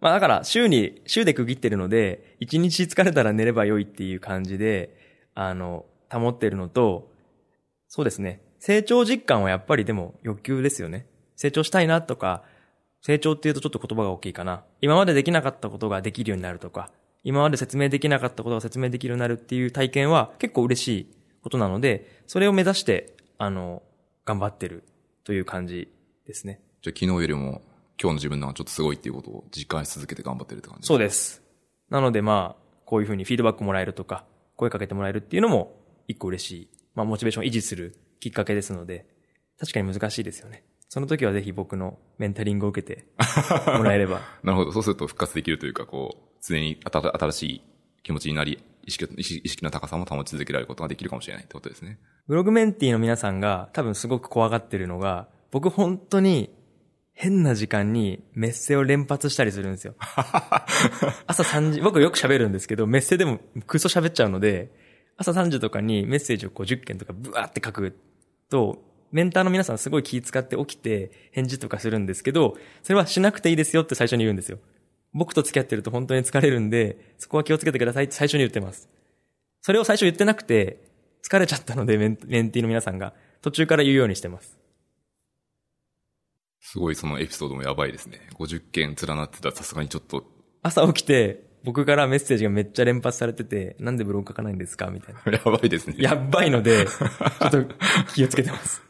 [0.00, 4.96] まあだから、週に、週で区切ってるので、一日疲れたら寝ればよいっていう感じで、
[5.34, 7.10] あの、保ってるのと、
[7.88, 8.40] そうですね。
[8.66, 11.06] 成長実感はやっぱりでも欲求ですよね。
[11.36, 12.44] 成長したいなとか、
[13.02, 14.64] 成長っていうとちょっと言葉が大きいかな。
[14.80, 16.90] 今までできなかったことができるようになるとか、
[17.24, 23.82] 今まで説明できなかったことが説明できるようになるっていう体験は結構嬉しいことなので、それを目指して、あの、
[24.24, 24.84] 頑張ってる
[25.24, 25.92] という感じ
[26.26, 26.62] ですね。
[26.80, 27.60] じゃあ昨日よりも
[28.00, 31.42] 今日の自分の方がちょっとすごいっていうことを実感し続けて頑張ってるって感じそうです。
[31.90, 34.24] なのでまあ、こういうふうにフィードバックもらえるとか、
[34.56, 35.76] 声かけてもらえるっていうのも
[36.08, 36.68] 一個嬉しい。
[36.94, 37.94] まあ、モチベーションを維持する
[38.24, 39.06] きっかけですので、
[39.58, 40.64] 確かに難しいですよね。
[40.88, 43.06] その時はぜひ僕のメンタリングを受けて
[43.76, 44.22] もらえれば。
[44.42, 44.72] なるほど。
[44.72, 47.62] そうすると復活できるというか、こう、常に新新しい
[48.02, 51.98] 気持ちになり、意識意識意識の高さも保ち続けられることができるかもしれないってことですね。
[52.26, 56.48] ブログメンティーの皆さんが多分すごく怖がってるのが、僕本当に
[57.12, 59.94] 変な時間にメッセを連発したりするんですよ。
[61.26, 64.70] 朝3時、僕よく喋るんですけど、メッセでもクソ喋っちゃうので、
[65.16, 67.96] 朝3時とかにメッセージをこう10件とかブワーって書く
[68.48, 68.82] と、
[69.12, 74.58] メンターの皆さんすごい気使って起きて返事とかするんですけど、それはしなくていいですよって最初に言うんですよ。
[75.12, 78.88] 僕と付き合ってると本当に疲れるんで、そこは気をつけてくださいって最初に言ってます。
[79.62, 80.84] それを最初言ってなくて、
[81.22, 84.58] 疲れちゃったのでメンメンティーの皆さんが途中から言うようにしてます。
[86.60, 88.20] すごいそのエピソードもやばいですね。
[88.34, 90.24] 50件連なってたらさすがにちょっと、
[90.62, 94.88] 朝起きて、僕からメッセージがめっちゃ連発されてて、なんでブログ書かないんですか？
[94.90, 95.32] みたいな。
[95.32, 95.96] やばいですね。
[95.98, 97.64] やっばいので、 ちょっと
[98.14, 98.82] 気をつけてます。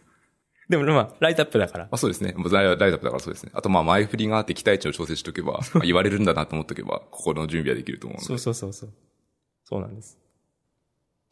[0.68, 1.88] でもまあ、ライトアップだから。
[1.90, 2.32] あ、そうですね。
[2.36, 3.52] もうライトアップだからそうですね。
[3.54, 8.26] あとまあ前振りがあって期待値を調整しておけば、まあ言われるんだなと思っておけば、心の準備はできると思うので。
[8.26, 8.90] そうそうそうそう。
[9.64, 10.18] そうなんです。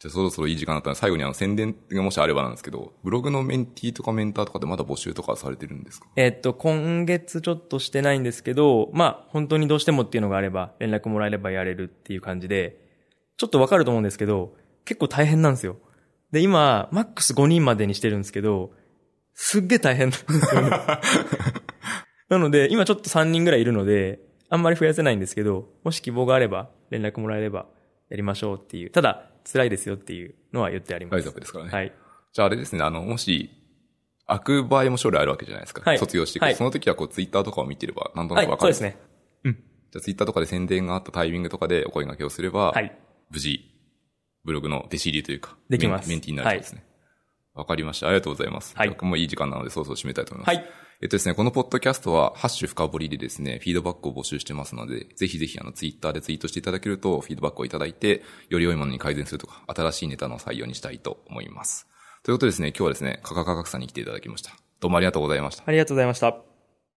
[0.03, 6.09] じゃあそろそろいい時間だったので、最後にあの宣伝がもしあればなんですけど、ブログのメンティーとかメンターとかでまだ募集とかされてるんですか？
[6.17, 12.81] えっと、今月ちょっとしてないんですけど、まあ、本当にどうしてもっていうのがあれば、連絡もらえればやれるっていう感じで、
[13.37, 15.77] ちょっとわかると思うんですけど、結構大変なんですよ。
[16.33, 18.73] で、今、マックス5人までにしてるんですけど、
[19.35, 20.71] すっげえ大変なんですよね。
[22.29, 27.67] なので、今ちょっと3人ぐらいいるので、あんまり増やせないんですけど、もし希望があれば、連絡もらえれば、
[28.11, 28.91] やりましょうっていう。
[28.91, 31.15] ただ、辛いですよっていうのは言ってあります。
[31.15, 31.71] ライトアップですからね。
[31.71, 31.93] はい。
[32.33, 33.51] じゃああれですね、あの、もし、
[34.27, 35.83] 開く場合も将来あるわけじゃないですか。
[35.85, 38.75] はい卒業していく、はいその時はこう、ツイッターとかを見てれば、なんとはないくわ、かる。
[38.75, 39.01] そうですね。
[39.45, 39.53] うん。
[39.55, 42.97] じゃあツイッターとかで宣伝があったタイミングとかでお声掛けをすれば、はい。
[43.31, 43.61] 無事、
[44.45, 46.85] ブログの弟子入りというか、できますメンメンティーになるんですね。
[47.55, 48.09] わ、かりました。
[48.09, 48.75] ありがとうございます。
[48.77, 50.57] はいもういい時間なので、そろそろ締めたいと思います。
[50.57, 50.65] はい。
[51.03, 61.89] えっとですね、このポッドキャストは、ハッシュ深掘りでですね、フィードバックを募集してますので、ぜひぜひあの、ツイッターでツイートしていただけると、フィードバックをいただいて、より良いものに改善するとか、新しいネタの採用にしたいと思います。
[62.23, 64.53] ということでですね、今日はですね、カカカカクさんに来ていただきました。
[64.79, 65.65] どうもありがとうございました。
[65.67, 66.52] ありがとうございました。